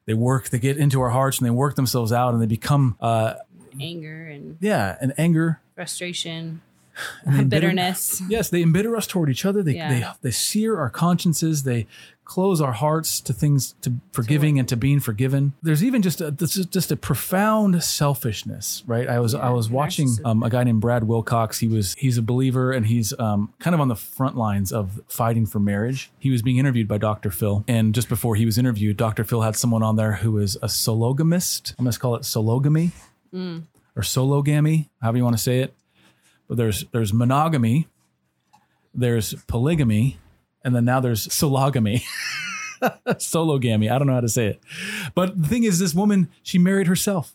they 0.07 0.13
work, 0.13 0.51
they 0.51 0.59
get 0.59 0.77
into 0.77 1.01
our 1.01 1.09
hearts 1.11 1.39
and 1.39 1.47
they 1.47 1.51
work 1.51 1.77
themselves 1.77 2.13
out 2.13 2.35
and 2.35 2.43
they 2.43 2.47
become 2.47 2.97
uh 3.01 3.35
Anger 3.81 4.27
and 4.29 4.59
yeah, 4.61 4.97
and 5.01 5.15
anger 5.19 5.61
frustration, 5.75 6.61
and 7.25 7.51
bitterness. 7.51 8.23
Yes, 8.29 8.49
they 8.51 8.63
embitter 8.63 8.97
us 8.97 9.07
toward 9.07 9.31
each 9.31 9.45
other. 9.45 9.63
They 9.63 9.75
Yeah. 9.77 9.89
they 9.89 10.07
they 10.23 10.31
sear 10.31 10.79
our 10.79 10.91
consciences. 10.91 11.63
They 11.65 11.87
close 12.27 12.59
our 12.59 12.73
hearts 12.73 13.21
to 13.21 13.35
things 13.35 13.75
to 13.83 13.93
forgiving 14.13 14.59
and 14.59 14.67
to 14.67 14.77
being 14.79 14.99
forgiven. 14.99 15.53
There's 15.63 15.85
even 15.85 16.01
just 16.01 16.23
a 16.23 16.31
this 16.31 16.57
is 16.57 16.65
just 16.65 16.91
a 16.91 16.97
profound 16.97 17.83
selfishness, 17.83 18.83
right? 18.87 19.07
I 19.09 19.19
was 19.21 19.35
I 19.35 19.51
was 19.51 19.69
watching 19.69 20.09
um, 20.25 20.43
a 20.43 20.49
guy 20.49 20.65
named 20.65 20.81
Brad 20.81 21.05
Wilcox. 21.05 21.59
He 21.59 21.69
was 21.69 21.95
he's 21.99 22.17
a 22.17 22.23
believer 22.23 22.73
and 22.73 22.87
he's 22.87 23.13
um, 23.19 23.53
kind 23.59 23.75
of 23.75 23.81
on 23.81 23.89
the 23.89 23.97
front 23.97 24.37
lines 24.37 24.73
of 24.73 25.01
fighting 25.09 25.45
for 25.45 25.59
marriage. 25.61 26.11
He 26.19 26.31
was 26.31 26.41
being 26.41 26.57
interviewed 26.57 26.89
by 26.89 26.97
Dr. 26.99 27.31
Phil, 27.31 27.63
and 27.69 27.95
just 27.95 28.09
before 28.09 28.37
he 28.37 28.47
was 28.47 28.57
interviewed, 28.57 28.97
Dr. 28.97 29.25
Phil 29.25 29.43
had 29.43 29.55
someone 29.57 29.83
on 29.83 29.97
there 29.97 30.13
who 30.15 30.33
was 30.33 30.57
a 30.57 30.67
sologamist. 30.69 31.75
I'm 31.79 31.85
going 31.85 31.93
to 31.93 31.99
call 31.99 32.15
it 32.17 32.23
sologamy 32.23 32.93
or 33.35 34.03
sologamy, 34.03 34.89
however 35.03 35.19
you 35.19 35.25
want 35.25 35.37
to 35.37 35.43
say 35.43 35.61
it. 35.61 35.75
But 36.49 36.57
there's 36.57 36.85
there's 36.93 37.13
monogamy, 37.13 37.89
there's 38.95 39.35
polygamy, 39.47 40.19
and 40.63 40.75
then 40.75 40.85
now 40.85 41.01
there's 41.01 41.27
sologamy. 41.29 42.03
Sologamy. 43.07 43.91
I 43.91 43.97
don't 43.99 44.07
know 44.07 44.15
how 44.15 44.21
to 44.21 44.29
say 44.29 44.47
it. 44.49 44.61
But 45.15 45.41
the 45.41 45.49
thing 45.49 45.65
is, 45.65 45.79
this 45.79 45.95
woman, 45.95 46.29
she 46.43 46.59
married 46.59 46.87
herself. 46.87 47.35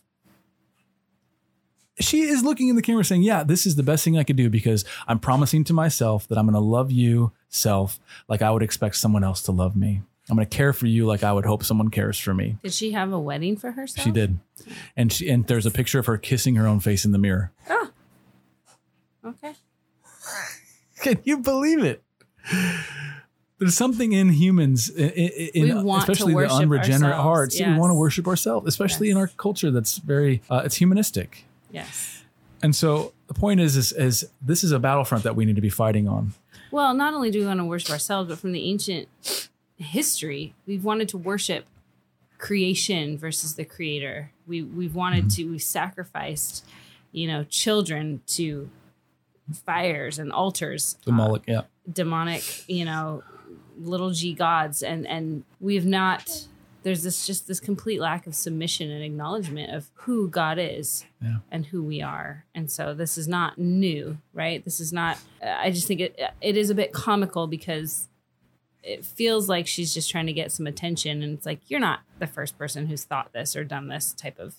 She 1.98 2.22
is 2.22 2.44
looking 2.44 2.68
in 2.68 2.76
the 2.76 2.82
camera 2.82 3.04
saying, 3.04 3.22
Yeah, 3.22 3.42
this 3.42 3.66
is 3.66 3.74
the 3.74 3.82
best 3.82 4.04
thing 4.04 4.16
I 4.16 4.22
could 4.22 4.36
do 4.36 4.48
because 4.48 4.84
I'm 5.08 5.18
promising 5.18 5.64
to 5.64 5.72
myself 5.72 6.28
that 6.28 6.38
I'm 6.38 6.46
going 6.46 6.54
to 6.54 6.60
love 6.60 6.92
you, 6.92 7.32
self, 7.48 7.98
like 8.28 8.42
I 8.42 8.50
would 8.50 8.62
expect 8.62 8.96
someone 8.96 9.24
else 9.24 9.42
to 9.42 9.52
love 9.52 9.76
me. 9.76 10.02
I'm 10.28 10.36
going 10.36 10.46
to 10.46 10.56
care 10.56 10.72
for 10.72 10.86
you 10.86 11.06
like 11.06 11.24
I 11.24 11.32
would 11.32 11.44
hope 11.44 11.64
someone 11.64 11.88
cares 11.88 12.18
for 12.18 12.32
me. 12.32 12.56
Did 12.62 12.72
she 12.72 12.92
have 12.92 13.12
a 13.12 13.18
wedding 13.18 13.56
for 13.56 13.72
herself? 13.72 14.04
She 14.04 14.12
did. 14.12 14.38
And 14.96 15.12
she 15.12 15.28
and 15.28 15.46
there's 15.46 15.66
a 15.66 15.70
picture 15.70 15.98
of 15.98 16.06
her 16.06 16.16
kissing 16.16 16.54
her 16.54 16.66
own 16.66 16.78
face 16.80 17.04
in 17.04 17.10
the 17.10 17.18
mirror. 17.18 17.52
Oh. 17.68 17.89
Okay. 19.24 19.54
Can 21.02 21.18
you 21.24 21.38
believe 21.38 21.82
it? 21.82 22.02
There's 23.58 23.76
something 23.76 24.12
in 24.12 24.30
humans, 24.30 24.88
in, 24.88 25.68
to 25.68 25.96
especially 25.98 26.32
the 26.32 26.50
unregenerate 26.50 27.16
hearts. 27.16 27.58
that 27.58 27.68
We 27.68 27.78
want 27.78 27.90
to 27.90 27.94
worship 27.94 28.26
ourselves, 28.26 28.66
especially 28.66 29.10
in 29.10 29.16
our 29.18 29.26
culture 29.26 29.70
that's 29.70 29.98
very 29.98 30.40
uh, 30.48 30.62
it's 30.64 30.76
humanistic. 30.76 31.44
Yes. 31.70 32.24
And 32.62 32.74
so 32.74 33.12
the 33.26 33.34
point 33.34 33.60
is, 33.60 33.76
is, 33.76 33.92
is 33.92 34.28
this 34.40 34.64
is 34.64 34.72
a 34.72 34.78
battlefront 34.78 35.24
that 35.24 35.36
we 35.36 35.44
need 35.44 35.56
to 35.56 35.62
be 35.62 35.70
fighting 35.70 36.08
on. 36.08 36.32
Well, 36.70 36.94
not 36.94 37.14
only 37.14 37.30
do 37.30 37.40
we 37.40 37.46
want 37.46 37.60
to 37.60 37.64
worship 37.64 37.90
ourselves, 37.90 38.28
but 38.30 38.38
from 38.38 38.52
the 38.52 38.64
ancient 38.64 39.08
history, 39.76 40.54
we've 40.66 40.84
wanted 40.84 41.08
to 41.10 41.18
worship 41.18 41.66
creation 42.38 43.18
versus 43.18 43.56
the 43.56 43.64
creator. 43.64 44.30
We 44.46 44.62
we've 44.62 44.94
wanted 44.94 45.24
Mm-hmm. 45.26 45.42
to 45.44 45.50
we 45.50 45.58
sacrificed, 45.58 46.64
you 47.12 47.26
know, 47.26 47.44
children 47.44 48.22
to 48.28 48.70
fires 49.52 50.18
and 50.18 50.32
altars. 50.32 50.96
The 51.04 51.12
uh, 51.12 51.38
yeah, 51.46 51.62
demonic, 51.90 52.42
you 52.68 52.84
know, 52.84 53.22
little 53.78 54.10
g 54.12 54.34
gods 54.34 54.82
and 54.82 55.06
and 55.06 55.44
we've 55.60 55.86
not 55.86 56.46
there's 56.82 57.02
this 57.02 57.26
just 57.26 57.46
this 57.46 57.60
complete 57.60 58.00
lack 58.00 58.26
of 58.26 58.34
submission 58.34 58.90
and 58.90 59.02
acknowledgement 59.04 59.74
of 59.74 59.90
who 59.94 60.28
God 60.28 60.58
is 60.58 61.04
Yeah. 61.22 61.38
and 61.50 61.66
who 61.66 61.82
we 61.82 62.00
are. 62.00 62.46
And 62.54 62.70
so 62.70 62.94
this 62.94 63.18
is 63.18 63.28
not 63.28 63.58
new, 63.58 64.16
right? 64.32 64.64
This 64.64 64.80
is 64.80 64.92
not 64.92 65.18
I 65.42 65.70
just 65.70 65.86
think 65.86 66.00
it 66.00 66.18
it 66.40 66.56
is 66.56 66.70
a 66.70 66.74
bit 66.74 66.92
comical 66.92 67.46
because 67.46 68.08
it 68.82 69.04
feels 69.04 69.46
like 69.46 69.66
she's 69.66 69.92
just 69.92 70.10
trying 70.10 70.24
to 70.26 70.32
get 70.32 70.50
some 70.52 70.66
attention 70.66 71.22
and 71.22 71.34
it's 71.36 71.44
like 71.44 71.60
you're 71.68 71.80
not 71.80 72.00
the 72.18 72.26
first 72.26 72.56
person 72.56 72.86
who's 72.86 73.04
thought 73.04 73.30
this 73.34 73.54
or 73.54 73.62
done 73.62 73.88
this 73.88 74.12
type 74.14 74.38
of 74.38 74.54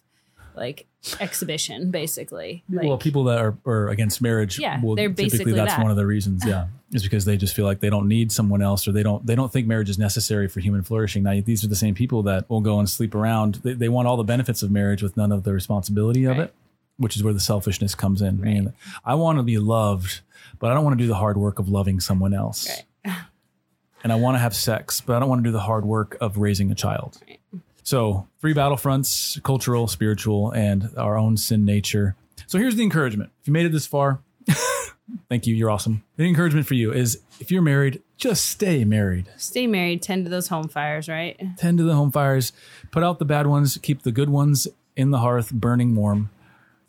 like 0.55 0.85
exhibition 1.19 1.91
basically. 1.91 2.63
Like, 2.69 2.85
well, 2.87 2.97
people 2.97 3.23
that 3.25 3.39
are, 3.39 3.57
are 3.65 3.89
against 3.89 4.21
marriage, 4.21 4.59
Yeah, 4.59 4.81
will 4.81 4.95
they're 4.95 5.09
typically 5.09 5.23
basically 5.29 5.51
that's 5.53 5.73
that. 5.75 5.81
one 5.81 5.91
of 5.91 5.97
the 5.97 6.05
reasons. 6.05 6.43
Yeah, 6.45 6.67
is 6.91 7.03
because 7.03 7.25
they 7.25 7.37
just 7.37 7.55
feel 7.55 7.65
like 7.65 7.79
they 7.79 7.89
don't 7.89 8.07
need 8.07 8.31
someone 8.31 8.61
else, 8.61 8.87
or 8.87 8.91
they 8.91 9.03
don't 9.03 9.25
they 9.25 9.35
don't 9.35 9.51
think 9.51 9.67
marriage 9.67 9.89
is 9.89 9.97
necessary 9.97 10.47
for 10.47 10.59
human 10.59 10.83
flourishing. 10.83 11.23
Now, 11.23 11.39
these 11.43 11.63
are 11.63 11.67
the 11.67 11.75
same 11.75 11.95
people 11.95 12.23
that 12.23 12.49
will 12.49 12.61
go 12.61 12.79
and 12.79 12.89
sleep 12.89 13.15
around. 13.15 13.55
They, 13.63 13.73
they 13.73 13.89
want 13.89 14.07
all 14.07 14.17
the 14.17 14.23
benefits 14.23 14.61
of 14.63 14.71
marriage 14.71 15.01
with 15.01 15.17
none 15.17 15.31
of 15.31 15.43
the 15.43 15.53
responsibility 15.53 16.25
of 16.25 16.37
Right. 16.37 16.43
it, 16.45 16.53
which 16.97 17.15
is 17.15 17.23
where 17.23 17.33
the 17.33 17.39
selfishness 17.39 17.95
comes 17.95 18.21
in. 18.21 18.39
Meaning, 18.41 18.73
I 19.05 19.15
want 19.15 19.39
to 19.39 19.43
be 19.43 19.57
loved, 19.57 20.21
but 20.59 20.71
I 20.71 20.73
don't 20.73 20.83
want 20.83 20.97
to 20.97 21.03
do 21.03 21.07
the 21.07 21.15
hard 21.15 21.37
work 21.37 21.59
of 21.59 21.69
loving 21.69 21.99
someone 21.99 22.33
else. 22.33 22.67
Right. 23.05 23.15
And 24.03 24.11
I 24.11 24.15
want 24.15 24.33
to 24.33 24.39
have 24.39 24.55
sex, 24.55 24.99
but 24.99 25.15
I 25.15 25.19
don't 25.19 25.29
want 25.29 25.43
to 25.43 25.47
do 25.47 25.51
the 25.51 25.59
hard 25.59 25.85
work 25.85 26.17
of 26.19 26.37
raising 26.37 26.71
a 26.71 26.75
child. 26.75 27.19
Right. 27.27 27.39
So, 27.83 28.27
three 28.39 28.53
battlefronts 28.53 29.41
cultural, 29.43 29.87
spiritual, 29.87 30.51
and 30.51 30.89
our 30.97 31.17
own 31.17 31.37
sin 31.37 31.65
nature. 31.65 32.15
So, 32.47 32.57
here's 32.57 32.75
the 32.75 32.83
encouragement. 32.83 33.31
If 33.41 33.47
you 33.47 33.53
made 33.53 33.65
it 33.65 33.71
this 33.71 33.87
far, 33.87 34.21
thank 35.29 35.47
you. 35.47 35.55
You're 35.55 35.71
awesome. 35.71 36.03
The 36.17 36.27
encouragement 36.27 36.67
for 36.67 36.75
you 36.75 36.91
is 36.93 37.21
if 37.39 37.51
you're 37.51 37.61
married, 37.61 38.01
just 38.17 38.45
stay 38.47 38.85
married. 38.85 39.27
Stay 39.37 39.67
married, 39.67 40.01
tend 40.01 40.25
to 40.25 40.29
those 40.29 40.47
home 40.47 40.67
fires, 40.67 41.09
right? 41.09 41.39
Tend 41.57 41.77
to 41.79 41.83
the 41.83 41.95
home 41.95 42.11
fires, 42.11 42.53
put 42.91 43.03
out 43.03 43.19
the 43.19 43.25
bad 43.25 43.47
ones, 43.47 43.77
keep 43.81 44.03
the 44.03 44.11
good 44.11 44.29
ones 44.29 44.67
in 44.95 45.11
the 45.11 45.19
hearth 45.19 45.51
burning 45.51 45.95
warm. 45.95 46.29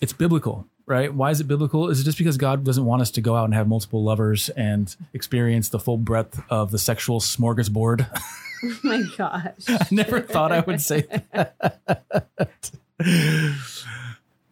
It's 0.01 0.13
biblical, 0.13 0.67
right? 0.93 1.13
Why 1.13 1.31
is 1.31 1.41
it 1.41 1.49
biblical? 1.49 1.89
Is 1.89 1.99
it 2.01 2.05
just 2.05 2.19
because 2.19 2.37
God 2.37 2.63
doesn't 2.65 2.85
want 2.85 3.03
us 3.03 3.11
to 3.13 3.21
go 3.21 3.35
out 3.35 3.47
and 3.47 3.55
have 3.55 3.67
multiple 3.67 4.05
lovers 4.05 4.49
and 4.51 4.95
experience 5.15 5.69
the 5.71 5.81
full 5.81 5.97
breadth 5.97 6.41
of 6.51 6.71
the 6.71 6.79
sexual 6.79 7.19
smorgasbord? 7.21 8.07
Oh 8.65 8.79
my 8.85 9.03
gosh. 9.19 9.65
I 9.69 9.89
never 9.91 10.21
thought 10.21 10.53
I 10.53 10.61
would 10.61 10.81
say 10.81 11.01
that. 11.33 12.61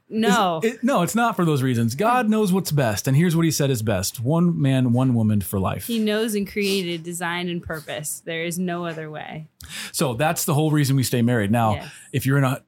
No. 0.09 0.61
It- 0.65 0.83
no, 0.83 1.03
it's 1.03 1.15
not 1.15 1.37
for 1.37 1.45
those 1.45 1.63
reasons. 1.63 1.95
God 1.95 2.29
knows 2.29 2.53
what's 2.53 2.73
best, 2.73 3.07
and 3.07 3.17
here's 3.17 3.37
what 3.37 3.45
He 3.45 3.53
said 3.53 3.71
is 3.71 3.83
best: 3.83 4.19
one 4.19 4.61
man, 4.61 4.93
one 4.93 5.15
woman 5.15 5.41
for 5.41 5.61
life. 5.61 5.87
he 5.87 6.01
knows 6.01 6.35
and 6.35 6.51
created, 6.51 7.05
designed, 7.05 7.49
and 7.51 7.63
purpose. 7.63 8.21
There 8.25 8.43
is 8.43 8.59
no 8.59 8.85
other 8.85 9.09
way. 9.09 9.47
So 9.93 10.15
that's 10.15 10.45
the 10.45 10.55
whole 10.55 10.73
reason 10.73 10.97
we 10.97 11.05
stay 11.05 11.23
married. 11.23 11.53
Now, 11.53 11.75
Yes. 11.75 11.93
if 12.13 12.27
you're 12.27 12.39
in 12.39 12.45
a 12.45 12.63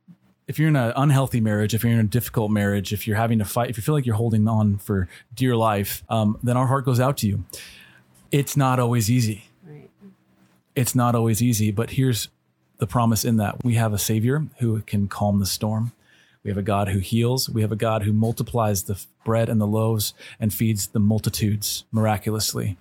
if 0.48 0.59
you're 0.59 0.68
in 0.68 0.76
an 0.76 0.92
unhealthy 0.96 1.40
marriage, 1.40 1.74
if 1.74 1.85
you're 1.85 1.92
in 1.92 1.98
a 1.98 2.05
difficult 2.05 2.50
marriage, 2.50 2.92
if 2.92 3.07
you're 3.07 3.16
having 3.16 3.38
to 3.38 3.44
fight, 3.44 3.70
if 3.70 3.76
you 3.76 3.83
feel 3.83 3.94
like 3.94 4.07
you're 4.07 4.16
holding 4.16 4.48
on 4.48 4.78
for 4.78 5.09
dear 5.35 5.57
life, 5.57 6.02
um, 6.09 6.38
then 6.42 6.57
our 6.57 6.66
heart 6.66 6.85
goes 6.85 7.00
out 7.00 7.16
to 7.18 7.26
you. 7.26 7.44
It's 8.31 8.57
not 8.57 8.78
always 8.81 9.11
easy. 9.11 9.44
Right. 9.64 9.90
It's 10.74 10.94
not 10.94 11.14
always 11.14 11.42
easy, 11.42 11.70
but 11.70 11.90
here's 11.90 12.28
the 12.78 12.87
promise 12.87 13.24
in 13.24 13.37
that 13.37 13.62
we 13.64 13.74
have 13.74 13.92
a 13.92 13.98
Savior 13.98 14.46
who 14.59 14.81
can 14.83 15.07
calm 15.07 15.38
the 15.38 15.46
storm. 15.46 15.92
We 16.42 16.50
have 16.50 16.59
a 16.59 16.62
God 16.62 16.88
who 16.88 16.98
heals. 16.98 17.48
We 17.48 17.62
have 17.62 17.70
a 17.70 17.76
God 17.76 18.02
who 18.02 18.12
multiplies 18.12 18.83
the 18.83 19.00
bread 19.24 19.48
and 19.48 19.61
the 19.61 19.66
loaves 19.66 20.12
and 20.40 20.52
feeds 20.52 20.88
the 20.88 20.98
multitudes 20.98 21.85
miraculously. 21.92 22.76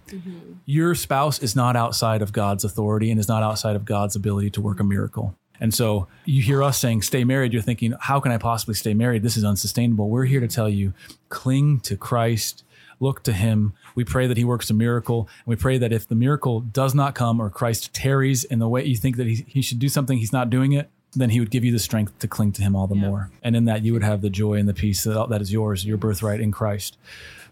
Your 0.66 0.96
spouse 0.96 1.38
is 1.38 1.56
not 1.56 1.76
outside 1.76 2.24
of 2.24 2.32
God's 2.32 2.64
authority 2.64 3.12
and 3.12 3.20
is 3.20 3.28
not 3.28 3.44
outside 3.44 3.76
of 3.76 3.86
God's 3.86 4.16
ability 4.16 4.50
to 4.52 4.62
work 4.62 4.80
a 4.80 4.84
miracle. 4.84 5.36
And 5.62 5.74
so 5.74 6.08
you 6.26 6.42
hear 6.42 6.62
us 6.64 6.78
saying, 6.80 7.04
stay 7.04 7.24
married. 7.24 7.54
You're 7.54 7.62
thinking, 7.62 7.94
how 8.00 8.20
can 8.20 8.32
I 8.34 8.38
possibly 8.38 8.74
stay 8.76 8.94
married? 8.94 9.22
This 9.24 9.38
is 9.38 9.46
unsustainable. 9.46 10.10
We're 10.10 10.26
here 10.26 10.40
to 10.42 10.48
tell 10.48 10.68
you, 10.68 10.94
cling 11.30 11.80
to 11.82 11.96
Christ, 11.96 12.64
look 13.00 13.24
to 13.24 13.32
Him. 13.32 13.74
We 13.96 14.04
pray 14.04 14.26
that 14.28 14.38
He 14.38 14.44
works 14.44 14.70
a 14.70 14.74
miracle. 14.74 15.30
And 15.46 15.48
we 15.48 15.56
pray 15.56 15.78
that 15.78 15.94
if 15.94 16.08
the 16.08 16.16
miracle 16.16 16.60
does 16.62 16.94
not 16.96 17.16
come 17.16 17.40
or 17.40 17.50
Christ 17.50 17.94
tarries 17.94 18.44
in 18.44 18.60
the 18.60 18.68
way 18.68 18.84
you 18.84 18.96
think 18.98 19.18
that 19.18 19.28
He, 19.28 19.46
he 19.48 19.62
should 19.62 19.80
do 19.80 19.88
something, 19.88 20.18
He's 20.18 20.34
not 20.34 20.50
doing 20.50 20.72
it, 20.74 20.90
then 21.14 21.30
He 21.30 21.40
would 21.40 21.52
give 21.52 21.64
you 21.64 21.72
the 21.72 21.80
strength 21.80 22.18
to 22.20 22.28
cling 22.28 22.52
to 22.54 22.62
Him 22.64 22.76
all 22.76 22.88
the 22.88 22.96
Yeah. 22.96 23.08
more. 23.08 23.30
And 23.44 23.56
in 23.56 23.66
that, 23.66 23.84
you 23.84 23.94
would 23.94 24.04
have 24.04 24.22
the 24.22 24.30
joy 24.32 24.56
and 24.56 24.68
the 24.68 24.74
peace 24.74 25.04
that, 25.04 25.30
that 25.30 25.42
is 25.42 25.54
yours, 25.54 25.86
your 25.86 25.98
birthright 25.98 26.42
in 26.42 26.52
Christ. 26.52 26.98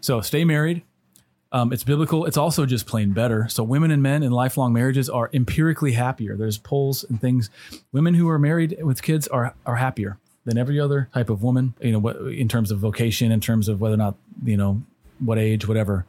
So 0.00 0.20
stay 0.20 0.44
married. 0.44 0.82
Um, 1.52 1.72
it's 1.72 1.82
biblical. 1.82 2.26
It's 2.26 2.36
also 2.36 2.64
just 2.64 2.86
plain 2.86 3.12
better. 3.12 3.48
So 3.48 3.64
women 3.64 3.90
and 3.90 4.02
men 4.02 4.22
in 4.22 4.30
lifelong 4.30 4.72
marriages 4.72 5.08
are 5.10 5.30
empirically 5.32 5.92
happier. 5.92 6.36
There's 6.36 6.58
polls 6.58 7.04
and 7.04 7.20
things. 7.20 7.50
Women 7.92 8.14
who 8.14 8.28
are 8.28 8.38
married 8.38 8.78
with 8.82 9.02
kids 9.02 9.26
are 9.28 9.54
are 9.66 9.76
happier 9.76 10.18
than 10.44 10.56
every 10.56 10.78
other 10.78 11.08
type 11.12 11.28
of 11.28 11.42
woman. 11.42 11.74
You 11.80 11.98
know, 11.98 12.08
in 12.28 12.48
terms 12.48 12.70
of 12.70 12.78
vocation, 12.78 13.32
in 13.32 13.40
terms 13.40 13.68
of 13.68 13.80
whether 13.80 13.94
or 13.94 13.98
not 13.98 14.14
you 14.44 14.56
know 14.56 14.82
what 15.18 15.38
age, 15.38 15.66
whatever. 15.66 16.06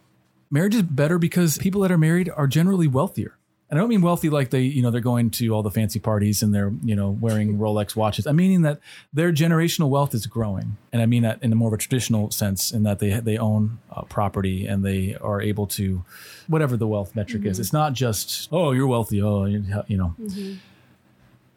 marriage 0.50 0.76
is 0.76 0.84
better 0.84 1.18
because 1.18 1.58
people 1.58 1.82
that 1.82 1.92
are 1.92 1.98
married 1.98 2.30
are 2.36 2.48
generally 2.48 2.88
wealthier. 2.88 3.38
And 3.72 3.80
I 3.80 3.82
don't 3.82 3.88
mean 3.88 4.02
wealthy 4.02 4.30
like 4.30 4.50
they, 4.50 4.64
you 4.64 4.82
know, 4.82 4.92
they're 4.92 5.00
going 5.00 5.30
to 5.32 5.48
all 5.56 5.64
the 5.64 5.72
fancy 5.72 5.98
parties 5.98 6.44
and 6.44 6.54
they're, 6.54 6.74
you 6.84 6.94
know, 6.94 7.10
wearing 7.10 7.58
Rolex 7.58 7.96
watches. 7.96 8.28
I 8.28 8.34
mean 8.34 8.64
that 8.64 8.82
their 9.14 9.32
generational 9.32 9.88
wealth 9.88 10.14
is 10.14 10.28
growing, 10.28 10.76
and 10.92 11.02
I 11.02 11.06
mean 11.06 11.24
that 11.24 11.42
in 11.42 11.54
a 11.54 11.56
more 11.56 11.70
of 11.70 11.74
a 11.74 11.78
traditional 11.78 12.30
sense, 12.32 12.74
in 12.74 12.84
that 12.84 13.00
they 13.00 13.12
they 13.22 13.38
own 13.38 13.80
uh, 13.90 14.02
property 14.04 14.68
and 14.68 14.84
they 14.84 15.16
are 15.16 15.42
able 15.42 15.68
to, 15.68 16.04
whatever 16.48 16.76
the 16.76 16.86
wealth 16.86 17.16
metric 17.16 17.46
is. 17.46 17.60
It's 17.60 17.72
not 17.72 17.94
just 17.94 18.50
oh 18.52 18.74
you're 18.74 18.88
wealthy, 18.88 19.22
oh 19.22 19.46
you, 19.46 19.64
you 19.88 19.96
know, 19.96 20.16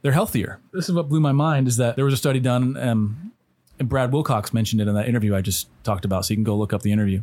they're 0.03 0.12
healthier. 0.12 0.61
This 0.72 0.88
is 0.88 0.94
what 0.94 1.09
blew 1.09 1.20
my 1.20 1.33
mind 1.33 1.66
is 1.66 1.79
that 1.79 1.96
there 1.96 2.05
was 2.05 2.14
a 2.14 2.18
study 2.18 2.38
done. 2.38 2.77
Um, 2.77 3.33
and 3.81 3.88
Brad 3.88 4.12
Wilcox 4.12 4.55
mentioned 4.55 4.81
it 4.81 4.87
in 4.87 4.94
that 4.94 5.09
interview 5.09 5.35
I 5.35 5.40
just 5.40 5.66
talked 5.83 6.05
about, 6.05 6.24
so 6.24 6.33
you 6.33 6.37
can 6.37 6.44
go 6.44 6.57
look 6.57 6.72
up 6.72 6.83
the 6.83 6.92
interview. 6.92 7.22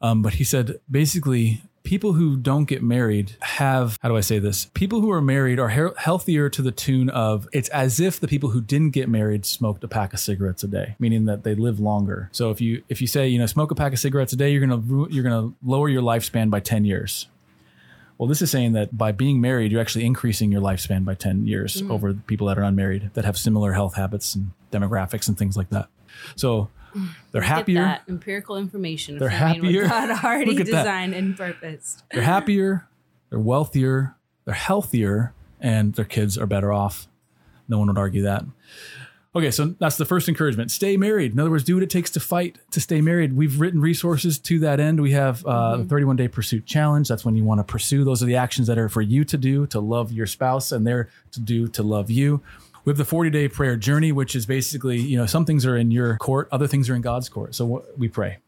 Um, 0.00 0.20
but 0.20 0.34
he 0.34 0.42
said 0.42 0.80
basically 0.90 1.62
people 1.82 2.12
who 2.14 2.36
don't 2.36 2.64
get 2.64 2.82
married 2.82 3.36
have 3.40 3.98
how 4.02 4.08
do 4.08 4.16
I 4.16 4.20
say 4.20 4.38
this? 4.38 4.66
People 4.74 5.00
who 5.00 5.10
are 5.10 5.20
married 5.20 5.58
are 5.58 5.68
he- 5.68 5.96
healthier 5.96 6.48
to 6.48 6.62
the 6.62 6.72
tune 6.72 7.10
of 7.10 7.48
it's 7.52 7.68
as 7.70 8.00
if 8.00 8.20
the 8.20 8.28
people 8.28 8.50
who 8.50 8.60
didn't 8.60 8.90
get 8.90 9.08
married 9.08 9.44
smoked 9.44 9.82
a 9.84 9.88
pack 9.88 10.12
of 10.12 10.20
cigarettes 10.20 10.62
a 10.62 10.68
day, 10.68 10.96
meaning 10.98 11.24
that 11.26 11.44
they 11.44 11.54
live 11.54 11.80
longer. 11.80 12.28
So 12.32 12.50
if 12.50 12.60
you 12.60 12.82
if 12.88 13.00
you 13.00 13.06
say 13.06 13.28
you 13.28 13.38
know 13.38 13.46
smoke 13.46 13.70
a 13.70 13.74
pack 13.74 13.92
of 13.92 13.98
cigarettes 13.98 14.32
a 14.32 14.36
day, 14.36 14.50
you're 14.50 14.66
gonna 14.66 15.08
you're 15.10 15.24
gonna 15.24 15.52
lower 15.62 15.88
your 15.88 16.02
lifespan 16.02 16.50
by 16.50 16.60
ten 16.60 16.84
years. 16.84 17.28
Well, 18.18 18.28
this 18.28 18.42
is 18.42 18.52
saying 18.52 18.74
that 18.74 18.96
by 18.96 19.10
being 19.10 19.40
married, 19.40 19.72
you're 19.72 19.80
actually 19.80 20.06
increasing 20.06 20.52
your 20.52 20.60
lifespan 20.60 21.04
by 21.04 21.14
10 21.14 21.46
years 21.48 21.82
mm. 21.82 21.90
over 21.90 22.14
people 22.14 22.46
that 22.46 22.58
are 22.58 22.62
unmarried 22.62 23.10
that 23.14 23.24
have 23.24 23.36
similar 23.36 23.72
health 23.72 23.94
habits 23.94 24.36
and 24.36 24.52
demographics 24.70 25.26
and 25.26 25.36
things 25.36 25.56
like 25.56 25.70
that. 25.70 25.88
So 26.36 26.68
they're 27.32 27.42
happier. 27.42 27.80
that 27.80 28.02
empirical 28.08 28.56
information. 28.56 29.18
They're 29.18 29.28
happier. 29.28 29.86
God 29.88 30.10
already 30.24 30.52
Look 30.52 30.60
at 30.60 30.66
that. 30.66 30.82
designed 30.82 31.14
and 31.14 31.36
purposed. 31.36 32.02
They're 32.12 32.22
happier, 32.22 32.86
they're 33.30 33.38
wealthier, 33.40 34.14
they're 34.44 34.54
healthier, 34.54 35.32
and 35.60 35.94
their 35.94 36.04
kids 36.04 36.36
are 36.36 36.46
better 36.46 36.72
off. 36.72 37.08
No 37.68 37.78
one 37.78 37.88
would 37.88 37.98
argue 37.98 38.22
that. 38.22 38.44
Okay, 39.34 39.50
so 39.50 39.74
that's 39.78 39.96
the 39.96 40.04
first 40.04 40.28
encouragement. 40.28 40.70
Stay 40.70 40.98
married. 40.98 41.32
In 41.32 41.40
other 41.40 41.50
words, 41.50 41.64
do 41.64 41.74
what 41.74 41.82
it 41.82 41.88
takes 41.88 42.10
to 42.10 42.20
fight 42.20 42.58
to 42.72 42.82
stay 42.82 43.00
married. 43.00 43.34
We've 43.34 43.58
written 43.58 43.80
resources 43.80 44.38
to 44.40 44.58
that 44.58 44.78
end. 44.78 45.00
We 45.00 45.12
have 45.12 45.42
uh, 45.46 45.78
the 45.78 45.84
31 45.84 46.16
day 46.16 46.28
pursuit 46.28 46.66
challenge. 46.66 47.08
That's 47.08 47.24
when 47.24 47.34
you 47.34 47.42
want 47.42 47.58
to 47.60 47.64
pursue. 47.64 48.04
Those 48.04 48.22
are 48.22 48.26
the 48.26 48.36
actions 48.36 48.66
that 48.66 48.76
are 48.76 48.90
for 48.90 49.00
you 49.00 49.24
to 49.24 49.38
do 49.38 49.66
to 49.68 49.80
love 49.80 50.12
your 50.12 50.26
spouse, 50.26 50.70
and 50.70 50.86
they're 50.86 51.08
to 51.30 51.40
do 51.40 51.66
to 51.68 51.82
love 51.82 52.10
you. 52.10 52.42
We 52.84 52.90
have 52.90 52.98
the 52.98 53.04
40 53.04 53.30
day 53.30 53.48
prayer 53.48 53.76
journey, 53.76 54.12
which 54.12 54.34
is 54.34 54.46
basically, 54.46 54.98
you 54.98 55.16
know, 55.16 55.26
some 55.26 55.44
things 55.44 55.64
are 55.66 55.76
in 55.76 55.90
your 55.90 56.16
court, 56.16 56.48
other 56.50 56.66
things 56.66 56.90
are 56.90 56.94
in 56.94 57.02
God's 57.02 57.28
court. 57.28 57.54
So 57.54 57.84
we 57.96 58.08
pray. 58.08 58.38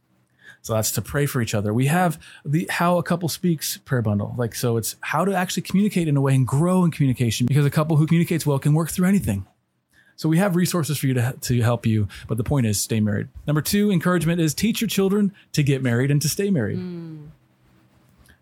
So 0.62 0.72
that's 0.72 0.92
to 0.92 1.02
pray 1.02 1.26
for 1.26 1.42
each 1.42 1.54
other. 1.54 1.74
We 1.74 1.86
have 1.86 2.18
the 2.42 2.66
how 2.70 2.96
a 2.96 3.02
couple 3.02 3.28
speaks 3.28 3.76
prayer 3.78 4.00
bundle. 4.00 4.34
Like 4.38 4.54
so 4.54 4.78
it's 4.78 4.96
how 5.00 5.24
to 5.26 5.34
actually 5.34 5.62
communicate 5.62 6.08
in 6.08 6.16
a 6.16 6.22
way 6.22 6.34
and 6.34 6.46
grow 6.46 6.84
in 6.84 6.90
communication 6.90 7.46
because 7.46 7.66
a 7.66 7.70
couple 7.70 7.96
who 7.96 8.06
communicates 8.06 8.46
well 8.46 8.58
can 8.58 8.72
work 8.72 8.90
through 8.90 9.06
anything. 9.06 9.46
So 10.16 10.28
we 10.28 10.38
have 10.38 10.56
resources 10.56 10.96
for 10.96 11.06
you 11.06 11.14
to 11.14 11.36
to 11.38 11.60
help 11.60 11.84
you, 11.84 12.08
but 12.28 12.38
the 12.38 12.44
point 12.44 12.64
is 12.64 12.80
stay 12.80 12.98
married. 13.00 13.28
Number 13.46 13.60
2, 13.60 13.90
encouragement 13.90 14.40
is 14.40 14.54
teach 14.54 14.80
your 14.80 14.88
children 14.88 15.34
to 15.52 15.62
get 15.62 15.82
married 15.82 16.10
and 16.10 16.22
to 16.22 16.30
stay 16.30 16.50
married. 16.50 16.78
Mm. 16.78 17.28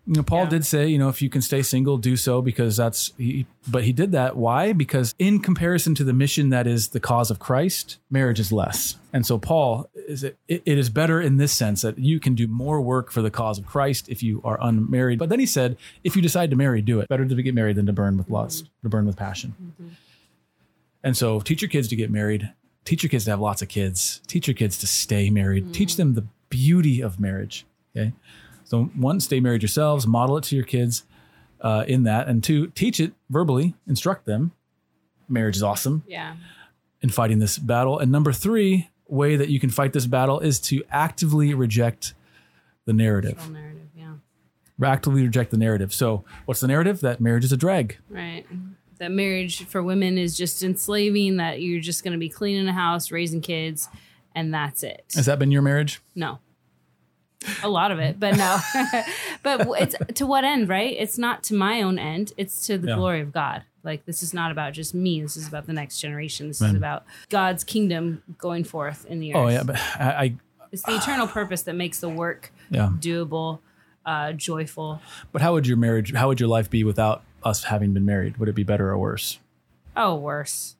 You 0.05 0.15
know, 0.15 0.23
Paul 0.23 0.43
Yeah. 0.43 0.49
did 0.49 0.65
say, 0.65 0.87
you 0.87 0.97
know, 0.97 1.07
if 1.07 1.21
you 1.21 1.29
can 1.29 1.41
stay 1.41 1.61
single, 1.61 1.97
do 1.97 2.17
so 2.17 2.41
because 2.41 2.75
that's, 2.75 3.13
he, 3.17 3.45
but 3.67 3.85
he 3.85 3.93
did 3.93 4.11
that. 4.11 4.35
Why? 4.35 4.73
Because 4.73 5.15
in 5.17 5.39
comparison 5.39 5.95
to 5.95 6.03
the 6.03 6.11
mission 6.11 6.49
that 6.49 6.67
is 6.67 6.89
the 6.89 6.99
cause 6.99 7.31
of 7.31 7.39
Christ, 7.39 7.99
marriage 8.09 8.39
is 8.39 8.51
less. 8.51 8.97
And 9.13 9.25
so 9.25 9.37
Paul 9.37 9.89
is 9.95 10.25
it, 10.25 10.37
it 10.47 10.61
is 10.65 10.89
better 10.89 11.21
in 11.21 11.37
this 11.37 11.53
sense 11.53 11.83
that 11.83 11.97
you 11.97 12.19
can 12.19 12.35
do 12.35 12.47
more 12.47 12.81
work 12.81 13.11
for 13.11 13.21
the 13.21 13.31
cause 13.31 13.57
of 13.57 13.65
Christ 13.65 14.09
if 14.09 14.21
you 14.21 14.41
are 14.43 14.57
unmarried. 14.61 15.19
But 15.19 15.29
then 15.29 15.39
he 15.39 15.45
said, 15.45 15.77
if 16.03 16.17
you 16.17 16.21
decide 16.21 16.49
to 16.49 16.57
marry, 16.57 16.81
do 16.81 16.99
it. 16.99 17.07
Better 17.07 17.25
to 17.25 17.41
get 17.41 17.55
married 17.55 17.77
than 17.77 17.85
to 17.85 17.93
burn 17.93 18.17
with 18.17 18.29
lust, 18.29 18.69
to 18.81 18.89
burn 18.89 19.05
with 19.05 19.15
passion. 19.15 19.55
Mm-hmm. 19.61 19.87
And 21.03 21.15
so 21.15 21.39
teach 21.39 21.61
your 21.61 21.69
kids 21.69 21.87
to 21.89 21.95
get 21.95 22.11
married. 22.11 22.51
Teach 22.85 23.03
your 23.03 23.09
kids 23.09 23.23
to 23.25 23.29
have 23.31 23.39
lots 23.39 23.61
of 23.61 23.69
kids. 23.69 24.19
Teach 24.27 24.47
your 24.47 24.55
kids 24.55 24.77
to 24.79 24.87
stay 24.87 25.29
married. 25.29 25.67
Mm. 25.67 25.73
Teach 25.73 25.95
them 25.95 26.15
the 26.15 26.25
beauty 26.49 26.99
of 27.01 27.19
marriage. 27.19 27.65
Okay. 27.95 28.11
So 28.73 28.85
one, 28.95 29.19
stay 29.19 29.39
married 29.39 29.61
yourselves, 29.61 30.07
model 30.07 30.35
it 30.37 30.45
to 30.45 30.55
your 30.55 30.65
kids 30.65 31.03
uh, 31.61 31.85
in 31.87 32.03
that. 32.03 32.27
And 32.27 32.43
two, 32.43 32.67
teach 32.71 32.99
it 32.99 33.13
verbally, 33.29 33.75
instruct 33.85 34.25
them. 34.25 34.51
Marriage 35.29 35.55
is 35.57 35.61
awesome 35.61 36.01
Yeah. 36.07 36.37
in 36.99 37.09
fighting 37.09 37.37
this 37.37 37.59
battle. 37.59 37.99
And 37.99 38.11
number 38.11 38.33
three, 38.33 38.89
way 39.07 39.35
that 39.35 39.49
you 39.49 39.59
can 39.59 39.69
fight 39.69 39.93
this 39.93 40.07
battle 40.07 40.39
is 40.39 40.59
to 40.61 40.83
actively 40.89 41.53
reject 41.53 42.15
the 42.85 42.93
narrative. 42.93 43.47
Narrative. 43.51 43.89
Yeah. 43.95 44.13
Actively 44.83 45.21
reject 45.21 45.51
the 45.51 45.57
narrative. 45.57 45.93
So 45.93 46.25
what's 46.45 46.59
the 46.59 46.67
narrative? 46.67 46.99
That 47.01 47.21
marriage 47.21 47.45
is 47.45 47.51
a 47.51 47.57
drag. 47.57 47.99
Right. 48.09 48.43
That 48.97 49.11
marriage 49.11 49.65
for 49.67 49.83
women 49.83 50.17
is 50.17 50.35
just 50.35 50.63
enslaving, 50.63 51.37
that 51.37 51.61
you're 51.61 51.79
just 51.79 52.03
going 52.03 52.13
to 52.13 52.17
be 52.17 52.27
cleaning 52.29 52.67
a 52.67 52.73
house, 52.73 53.11
raising 53.11 53.41
kids, 53.41 53.87
and 54.33 54.51
that's 54.51 54.81
it. 54.81 55.05
Has 55.13 55.27
that 55.27 55.37
been 55.37 55.51
your 55.51 55.61
marriage? 55.61 56.01
No. 56.15 56.39
A 57.63 57.69
lot 57.69 57.91
of 57.91 57.99
it, 57.99 58.19
but 58.19 58.35
no. 58.37 58.57
but 59.43 59.67
it's 59.81 59.95
to 60.15 60.25
what 60.25 60.43
end, 60.43 60.69
right? 60.69 60.95
It's 60.97 61.17
not 61.17 61.43
to 61.43 61.53
my 61.53 61.81
own 61.81 61.97
end. 61.99 62.33
It's 62.37 62.65
to 62.67 62.77
the 62.77 62.89
Yeah. 62.89 62.95
glory 62.95 63.21
of 63.21 63.31
God. 63.31 63.63
Like 63.83 64.05
this 64.05 64.23
is 64.23 64.33
not 64.33 64.51
about 64.51 64.73
just 64.73 64.93
me. 64.93 65.21
This 65.21 65.35
is 65.35 65.47
about 65.47 65.67
the 65.67 65.73
next 65.73 65.99
generation. 65.99 66.47
This 66.47 66.61
is 66.61 66.73
about 66.73 67.03
God's 67.29 67.63
kingdom 67.63 68.23
going 68.37 68.63
forth 68.63 69.05
in 69.05 69.19
the 69.19 69.33
earth. 69.33 69.37
Oh 69.37 69.47
yeah, 69.49 69.63
but 69.63 69.75
I, 69.99 70.03
I 70.23 70.35
It's 70.71 70.83
the 70.83 70.95
eternal 70.95 71.27
purpose 71.27 71.63
that 71.63 71.73
makes 71.75 71.99
the 71.99 72.07
work 72.09 72.53
yeah. 72.69 72.91
doable, 72.99 73.59
uh, 74.05 74.31
joyful. 74.33 75.01
But 75.33 75.41
how 75.41 75.51
would 75.53 75.67
your 75.67 75.75
marriage? 75.77 76.13
How 76.13 76.29
would 76.29 76.39
your 76.39 76.47
life 76.49 76.69
be 76.69 76.83
without 76.85 77.23
us 77.43 77.65
having 77.65 77.93
been 77.93 78.05
married? 78.05 78.37
Would 78.37 78.47
it 78.47 78.55
be 78.55 78.63
better 78.63 78.89
or 78.89 78.97
worse? 78.97 79.39
Oh, 79.97 80.15
worse. 80.15 80.75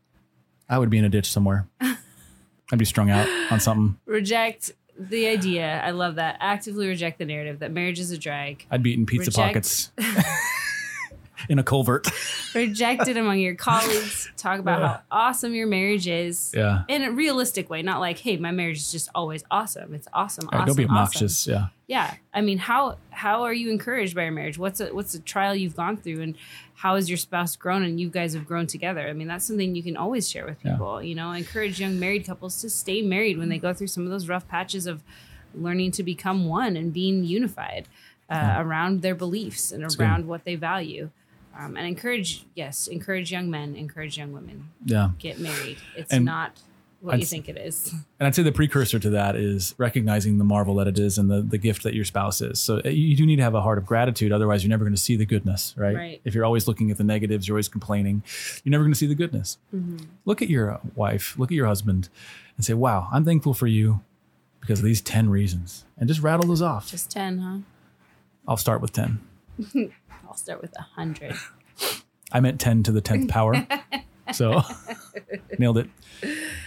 I 0.70 0.80
would 0.80 0.90
be 0.90 0.98
in 0.98 1.04
a 1.04 1.10
ditch 1.10 1.30
somewhere. 1.30 1.68
I'd 1.82 2.80
be 2.80 2.86
strung 2.86 3.10
out 3.12 3.28
on 3.52 3.60
something. 3.60 4.00
Reject 4.06 4.72
the 4.98 5.28
idea. 5.28 5.82
I 5.84 5.92
love 5.92 6.16
that. 6.16 6.38
Actively 6.40 6.88
reject 6.88 7.18
the 7.20 7.26
narrative 7.26 7.60
that 7.60 7.72
marriage 7.72 8.00
is 8.00 8.12
a 8.12 8.18
drag. 8.18 8.66
I'd 8.72 8.84
be 8.84 8.92
eating 8.92 9.06
pizza 9.06 9.30
Reject- 9.32 9.36
pockets 9.38 9.92
in 11.50 11.60
a 11.60 11.64
culvert. 11.64 12.08
Rejected 12.56 13.18
among 13.18 13.40
your 13.40 13.56
colleagues. 13.56 14.32
Talk 14.38 14.60
about 14.60 14.82
how 14.82 15.02
awesome 15.12 15.54
your 15.54 15.68
marriage 15.68 16.08
is. 16.08 16.52
Yeah. 16.56 16.84
In 16.88 17.04
a 17.04 17.12
realistic 17.12 17.70
way, 17.70 17.82
not 17.82 18.00
like, 18.00 18.20
hey, 18.20 18.38
my 18.38 18.52
marriage 18.52 18.78
is 18.78 18.92
just 18.92 19.10
always 19.16 19.44
awesome. 19.52 19.94
It's 19.94 20.08
awesome. 20.14 20.48
Right, 20.52 20.60
awesome 20.62 20.68
don't 20.68 20.78
be 20.78 20.84
awesome. 20.86 20.96
obnoxious. 20.96 21.48
Yeah. 21.48 21.68
Yeah. 21.88 22.14
I 22.34 22.42
mean, 22.42 22.58
how 22.58 22.98
how 23.10 23.44
are 23.44 23.54
you 23.54 23.70
encouraged 23.70 24.16
by 24.16 24.24
your 24.24 24.32
marriage? 24.32 24.58
What's 24.58 24.80
a 24.80 24.88
what's 24.94 25.14
a 25.14 25.20
trial 25.20 25.54
you've 25.56 25.76
gone 25.76 25.98
through 25.98 26.22
and 26.22 26.36
how 26.76 26.96
has 26.96 27.10
your 27.10 27.18
spouse 27.18 27.56
grown 27.56 27.84
and 27.84 28.00
you 28.00 28.10
guys 28.10 28.34
have 28.34 28.46
grown 28.46 28.68
together? 28.68 29.08
I 29.08 29.14
mean, 29.14 29.28
that's 29.28 29.46
something 29.46 29.76
you 29.76 29.84
can 29.84 29.96
always 29.98 30.30
share 30.30 30.46
with 30.46 30.58
Yeah. 30.64 30.72
people. 30.74 31.02
You 31.04 31.16
know, 31.16 31.32
encourage 31.32 31.80
young 31.80 32.00
married 32.00 32.26
couples 32.26 32.60
to 32.62 32.70
stay 32.70 33.02
married 33.02 33.38
when 33.38 33.50
they 33.50 33.58
go 33.58 33.74
through 33.74 33.88
some 33.88 34.04
of 34.04 34.10
those 34.10 34.28
rough 34.28 34.48
patches 34.48 34.86
of 34.88 35.02
learning 35.56 35.92
to 35.92 36.04
become 36.04 36.46
one 36.48 36.76
and 36.76 36.92
being 36.92 37.24
unified 37.24 37.88
uh, 38.30 38.56
around 38.58 39.02
their 39.04 39.14
beliefs 39.14 39.72
and 39.72 39.84
around 40.00 40.28
what 40.28 40.44
they 40.46 40.56
value. 40.56 41.10
Um, 41.58 41.78
and 41.78 41.86
encourage, 41.86 42.46
yes, 42.56 42.88
encourage 42.88 43.32
young 43.32 43.50
men, 43.50 43.76
encourage 43.76 44.18
young 44.18 44.32
women, 44.34 44.70
Yeah. 44.86 45.12
get 45.20 45.40
married. 45.40 45.78
It's 45.96 46.12
And 46.12 46.26
not 46.26 46.60
what 47.00 47.14
I'd 47.16 47.20
you 47.20 47.26
think 47.28 47.48
it 47.50 47.58
is. 47.58 47.94
And 48.20 48.26
I'd 48.28 48.34
say 48.34 48.42
the 48.44 48.52
precursor 48.52 48.98
to 48.98 49.10
that 49.12 49.36
is 49.36 49.76
recognizing 49.78 50.38
the 50.40 50.44
marvel 50.46 50.74
that 50.76 50.88
it 50.88 50.98
is 50.98 51.18
and 51.18 51.30
the, 51.30 51.42
the 51.42 51.58
gift 51.60 51.84
that 51.84 51.94
your 51.94 52.06
spouse 52.06 52.42
is. 52.42 52.60
So 52.60 52.82
uh, 52.84 52.90
you 52.90 53.16
do 53.16 53.26
need 53.26 53.36
to 53.36 53.44
have 53.44 53.54
a 53.54 53.62
heart 53.62 53.78
of 53.78 53.86
gratitude. 53.86 54.32
Otherwise, 54.32 54.64
you're 54.64 54.70
never 54.70 54.84
going 54.86 54.96
to 54.96 55.02
see 55.02 55.16
the 55.16 55.26
goodness, 55.26 55.76
right? 55.78 55.96
Right. 55.96 56.22
If 56.24 56.34
you're 56.34 56.46
always 56.46 56.68
looking 56.68 56.90
at 56.92 56.98
the 56.98 57.04
negatives, 57.04 57.48
you're 57.48 57.56
always 57.56 57.68
complaining, 57.68 58.24
you're 58.64 58.72
never 58.72 58.84
going 58.84 58.94
to 58.94 58.98
see 58.98 59.06
the 59.08 59.16
goodness. 59.16 59.58
Mm-hmm. 59.76 59.98
Look 60.26 60.42
at 60.42 60.50
your 60.50 60.80
wife, 60.96 61.38
look 61.38 61.52
at 61.52 61.56
your 61.56 61.68
husband, 61.68 62.10
and 62.58 62.66
say, 62.66 62.74
wow, 62.74 63.10
I'm 63.12 63.26
thankful 63.26 63.54
for 63.54 63.68
you 63.68 64.00
because 64.62 64.80
of 64.80 64.86
these 64.86 65.02
10 65.02 65.30
reasons. 65.30 65.84
And 65.98 66.08
just 66.08 66.22
rattle 66.22 66.48
those 66.48 66.62
off. 66.62 66.90
Just 66.90 67.12
10, 67.12 67.38
huh? 67.40 67.58
I'll 68.48 68.58
start 68.58 68.82
with 68.82 68.94
10. 68.94 69.20
I'll 70.34 70.38
start 70.38 70.62
with 70.64 70.72
a 70.80 70.82
100. 70.96 71.36
I 72.32 72.40
meant 72.40 72.60
10 72.60 72.82
to 72.84 72.92
the 72.92 73.04
10th 73.04 73.30
power. 73.30 73.68
so 74.32 74.64
nailed 75.60 75.78
it. 75.78 75.88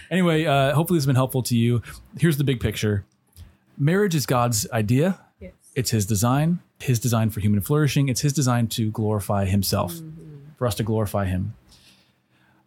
Anyway, 0.09 0.45
uh, 0.45 0.73
hopefully 0.73 0.99
this 0.99 1.03
has 1.03 1.07
been 1.07 1.17
helpful 1.17 1.43
to 1.43 1.57
you. 1.57 1.83
Here's 2.17 2.37
the 2.37 2.45
big 2.45 2.61
picture 2.61 3.05
marriage 3.77 4.15
is 4.15 4.25
God's 4.25 4.71
idea, 4.71 5.19
Yes. 5.41 5.53
it's 5.75 5.91
His 5.91 6.07
design, 6.07 6.61
His 6.79 7.01
design 7.01 7.31
for 7.31 7.41
human 7.41 7.61
flourishing. 7.61 8.09
It's 8.09 8.21
His 8.21 8.33
design 8.33 8.69
to 8.69 8.93
glorify 8.93 9.47
Himself, 9.47 10.01
for 10.59 10.69
us 10.69 10.77
to 10.77 10.85
glorify 10.85 11.25
Him. 11.25 11.55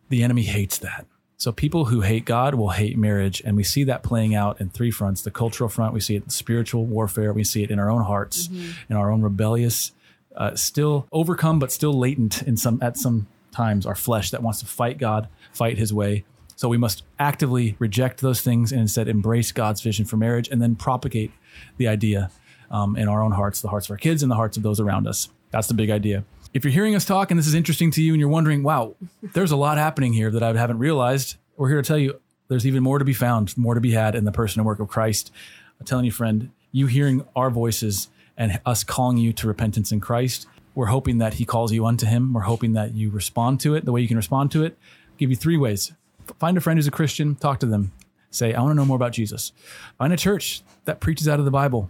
The 0.09 0.21
enemy 0.21 0.43
hates 0.43 0.77
that. 0.79 1.05
So 1.37 1.53
people 1.53 1.85
who 1.85 2.01
hate 2.01 2.25
God 2.25 2.55
will 2.55 2.71
hate 2.71 2.97
marriage, 2.97 3.41
and 3.45 3.55
we 3.55 3.63
see 3.63 3.85
that 3.85 4.03
playing 4.03 4.35
out 4.35 4.59
in 4.59 4.69
three 4.69 4.91
fronts: 4.91 5.21
the 5.21 5.31
cultural 5.31 5.69
front, 5.69 5.93
we 5.93 6.01
see 6.01 6.17
it 6.17 6.23
in 6.23 6.29
spiritual 6.29 6.85
warfare, 6.85 7.31
we 7.31 7.45
see 7.45 7.63
it 7.63 7.71
in 7.71 7.79
our 7.79 7.89
own 7.89 8.03
hearts, 8.03 8.49
in 8.89 8.97
our 8.97 9.09
own 9.09 9.21
rebellious, 9.21 9.93
uh, 10.35 10.55
still 10.55 11.07
overcome 11.11 11.59
but 11.59 11.71
still 11.71 11.93
latent 11.93 12.41
in 12.43 12.57
some 12.57 12.79
at 12.81 12.97
some 12.97 13.27
times 13.51 13.85
our 13.85 13.95
flesh 13.95 14.31
that 14.31 14.43
wants 14.43 14.59
to 14.59 14.65
fight 14.65 14.97
God, 14.97 15.27
fight 15.53 15.77
His 15.77 15.93
way. 15.93 16.25
So 16.55 16.67
we 16.67 16.77
must 16.77 17.03
actively 17.17 17.75
reject 17.79 18.19
those 18.19 18.41
things 18.41 18.71
and 18.71 18.81
instead 18.81 19.07
embrace 19.07 19.51
God's 19.53 19.81
vision 19.81 20.05
for 20.05 20.17
marriage, 20.17 20.49
and 20.49 20.61
then 20.61 20.75
propagate 20.75 21.31
the 21.77 21.87
idea 21.87 22.31
um, 22.69 22.97
in 22.97 23.07
our 23.07 23.21
own 23.21 23.31
hearts, 23.31 23.61
the 23.61 23.69
hearts 23.69 23.87
of 23.87 23.91
our 23.91 23.97
kids, 23.97 24.23
and 24.23 24.31
the 24.31 24.35
hearts 24.35 24.57
of 24.57 24.63
those 24.63 24.79
around 24.79 25.07
us. 25.07 25.29
That's 25.51 25.67
the 25.67 25.73
big 25.73 25.89
idea. 25.89 26.25
If 26.53 26.65
you're 26.65 26.73
hearing 26.73 26.95
us 26.95 27.05
talk 27.05 27.31
and 27.31 27.39
this 27.39 27.47
is 27.47 27.53
interesting 27.53 27.91
to 27.91 28.01
you 28.01 28.13
and 28.13 28.19
you're 28.19 28.29
wondering, 28.29 28.63
wow, 28.63 28.95
there's 29.21 29.51
a 29.51 29.55
lot 29.55 29.77
happening 29.77 30.13
here 30.13 30.31
that 30.31 30.43
I 30.43 30.51
haven't 30.53 30.79
realized, 30.79 31.37
we're 31.55 31.69
here 31.69 31.81
to 31.81 31.87
tell 31.87 31.97
you 31.97 32.19
there's 32.49 32.67
even 32.67 32.83
more 32.83 32.99
to 32.99 33.05
be 33.05 33.13
found, 33.13 33.57
more 33.57 33.75
to 33.75 33.81
be 33.81 33.91
had 33.91 34.15
in 34.15 34.25
the 34.25 34.31
person 34.31 34.59
and 34.59 34.65
work 34.65 34.79
of 34.79 34.87
Christ. 34.87 35.31
I'm 35.79 35.85
telling 35.85 36.05
you, 36.05 36.11
friend, 36.11 36.51
you 36.71 36.87
hearing 36.87 37.25
our 37.35 37.49
voices 37.49 38.09
and 38.39 38.59
us 38.65 38.83
calling 38.83 39.17
you 39.17 39.33
to 39.33 39.47
repentance 39.47 39.91
in 39.91 39.99
Christ, 39.99 40.47
we're 40.73 40.87
hoping 40.87 41.19
that 41.19 41.35
He 41.35 41.45
calls 41.45 41.71
you 41.71 41.85
unto 41.85 42.07
Him. 42.07 42.33
We're 42.33 42.41
hoping 42.41 42.73
that 42.73 42.95
you 42.95 43.11
respond 43.11 43.59
to 43.61 43.75
it 43.75 43.85
the 43.85 43.91
way 43.91 44.01
you 44.01 44.07
can 44.07 44.17
respond 44.17 44.49
to 44.51 44.63
it. 44.63 44.77
I'll 45.09 45.17
give 45.17 45.29
you 45.29 45.35
three 45.35 45.57
ways. 45.57 45.91
Find 46.39 46.57
a 46.57 46.61
friend 46.61 46.77
who's 46.77 46.87
a 46.87 46.91
Christian, 46.91 47.35
talk 47.35 47.59
to 47.59 47.65
them. 47.65 47.91
Say, 48.31 48.53
I 48.53 48.61
want 48.61 48.71
to 48.71 48.75
know 48.75 48.85
more 48.85 48.95
about 48.95 49.11
Jesus. 49.11 49.51
Find 49.97 50.13
a 50.13 50.17
church 50.17 50.61
that 50.85 50.99
preaches 50.99 51.27
out 51.27 51.39
of 51.39 51.45
the 51.45 51.51
Bible. 51.51 51.89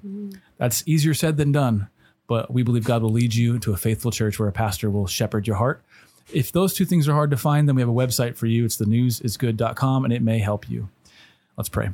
That's 0.57 0.87
easier 0.87 1.13
said 1.13 1.37
than 1.37 1.51
done, 1.51 1.89
but 2.27 2.51
we 2.51 2.63
believe 2.63 2.85
God 2.85 3.01
will 3.01 3.11
lead 3.11 3.35
you 3.35 3.59
to 3.59 3.73
a 3.73 3.77
faithful 3.77 4.11
church 4.11 4.39
where 4.39 4.47
a 4.47 4.53
pastor 4.53 4.89
will 4.89 5.05
shepherd 5.05 5.47
your 5.47 5.57
heart. 5.57 5.83
If 6.33 6.51
those 6.51 6.73
two 6.73 6.85
things 6.85 7.07
are 7.07 7.13
hard 7.13 7.31
to 7.31 7.37
find, 7.37 7.67
then 7.67 7.75
we 7.75 7.81
have 7.81 7.89
a 7.89 7.93
website 7.93 8.37
for 8.37 8.45
you. 8.45 8.63
It's 8.63 8.77
thenewsisgood.com 8.77 10.05
and 10.05 10.13
it 10.13 10.21
may 10.21 10.39
help 10.39 10.69
you. 10.69 10.89
Let's 11.57 11.69
pray. 11.69 11.89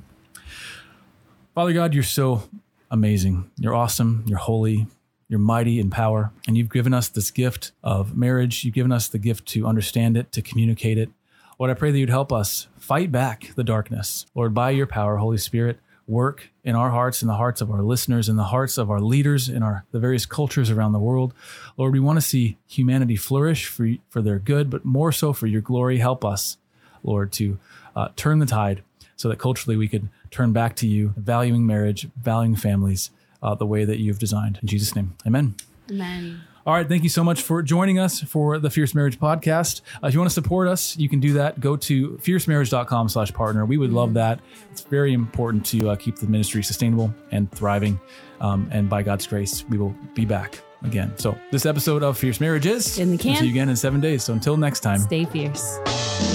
Father 1.55 1.73
God, 1.73 1.93
you're 1.93 2.03
so 2.03 2.43
amazing. 2.91 3.49
You're 3.57 3.75
awesome. 3.75 4.23
You're 4.27 4.37
holy. 4.37 4.87
You're 5.27 5.39
mighty 5.39 5.79
in 5.79 5.89
power. 5.89 6.31
And 6.47 6.57
you've 6.57 6.71
given 6.71 6.93
us 6.93 7.07
this 7.07 7.31
gift 7.31 7.71
of 7.83 8.15
marriage. 8.15 8.63
You've 8.63 8.75
given 8.75 8.91
us 8.91 9.07
the 9.07 9.17
gift 9.17 9.47
to 9.49 9.65
understand 9.65 10.17
it, 10.17 10.31
to 10.33 10.41
communicate 10.41 10.97
it. 10.97 11.09
Lord, 11.57 11.71
I 11.71 11.73
pray 11.73 11.91
that 11.91 11.97
you'd 11.97 12.09
help 12.09 12.31
us 12.33 12.67
fight 12.77 13.11
back 13.11 13.51
the 13.55 13.63
darkness. 13.63 14.25
Lord, 14.35 14.53
by 14.53 14.71
your 14.71 14.87
power, 14.87 15.17
Holy 15.17 15.37
Spirit, 15.37 15.79
work 16.07 16.49
in 16.63 16.75
our 16.75 16.91
hearts, 16.91 17.21
in 17.21 17.27
the 17.27 17.35
hearts 17.35 17.61
of 17.61 17.71
our 17.71 17.81
listeners, 17.81 18.29
in 18.29 18.35
the 18.35 18.43
hearts 18.43 18.77
of 18.77 18.91
our 18.91 18.99
leaders, 18.99 19.49
in 19.49 19.63
our 19.63 19.85
the 19.91 19.99
various 19.99 20.25
cultures 20.25 20.69
around 20.69 20.91
the 20.91 20.99
world. 20.99 21.33
Lord, 21.77 21.93
we 21.93 21.99
want 21.99 22.17
to 22.17 22.21
see 22.21 22.57
humanity 22.67 23.15
flourish 23.15 23.65
for, 23.67 23.89
for 24.09 24.21
their 24.21 24.37
good, 24.37 24.69
but 24.69 24.85
more 24.85 25.11
so 25.11 25.33
for 25.33 25.47
your 25.47 25.61
glory. 25.61 25.97
Help 25.97 26.23
us, 26.23 26.57
Lord, 27.03 27.31
to 27.33 27.57
uh, 27.95 28.09
turn 28.15 28.39
the 28.39 28.45
tide 28.45 28.83
so 29.15 29.29
that 29.29 29.39
culturally 29.39 29.77
we 29.77 29.87
could 29.87 30.09
turn 30.35 30.51
back 30.51 30.75
to 30.77 30.87
you, 30.87 31.13
valuing 31.15 31.65
marriage, 31.65 32.07
valuing 32.21 32.55
families 32.55 33.09
uh, 33.41 33.55
the 33.55 33.65
way 33.65 33.85
that 33.85 33.99
you've 33.99 34.19
designed. 34.19 34.59
In 34.61 34.67
Jesus' 34.67 34.95
name, 34.95 35.15
amen. 35.25 35.55
Amen. 35.89 36.41
All 36.65 36.73
right. 36.73 36.87
Thank 36.87 37.03
you 37.03 37.09
so 37.09 37.23
much 37.23 37.43
for 37.43 37.61
joining 37.61 37.99
us 37.99 38.21
for 38.21 38.57
the 38.57 38.71
Fierce 38.71 38.95
Marriage 38.95 39.19
Podcast. 39.19 39.81
Uh, 40.03 40.07
if 40.07 40.15
you 40.15 40.19
want 40.19 40.31
to 40.31 40.33
support 40.33 40.67
us, 40.67 40.97
you 40.97 41.07
can 41.07 41.19
do 41.19 41.33
that. 41.33 41.59
Go 41.59 41.77
to 41.77 42.13
fiercemarriage.com 42.23 43.09
slash 43.09 43.31
partner. 43.33 43.65
We 43.65 43.77
would 43.77 43.93
love 43.93 44.15
that. 44.15 44.39
It's 44.71 44.81
very 44.81 45.13
important 45.13 45.63
to 45.67 45.91
uh, 45.91 45.95
keep 45.95 46.15
the 46.15 46.25
ministry 46.25 46.63
sustainable 46.63 47.13
and 47.31 47.51
thriving. 47.51 47.99
Um, 48.41 48.67
and 48.71 48.89
by 48.89 49.03
God's 49.03 49.27
grace, 49.27 49.63
we 49.69 49.77
will 49.77 49.95
be 50.15 50.25
back 50.25 50.59
again. 50.83 51.15
So 51.19 51.37
this 51.51 51.67
episode 51.67 52.01
of 52.01 52.17
Fierce 52.17 52.41
Marriage 52.41 52.65
is 52.65 52.97
In 52.97 53.15
the 53.15 53.23
We'll 53.23 53.35
see 53.35 53.45
you 53.45 53.51
again 53.51 53.69
in 53.69 53.75
seven 53.75 54.01
days. 54.01 54.23
So 54.23 54.33
until 54.33 54.57
next 54.57 54.79
time. 54.79 55.01
Stay 55.01 55.25
fierce. 55.25 56.34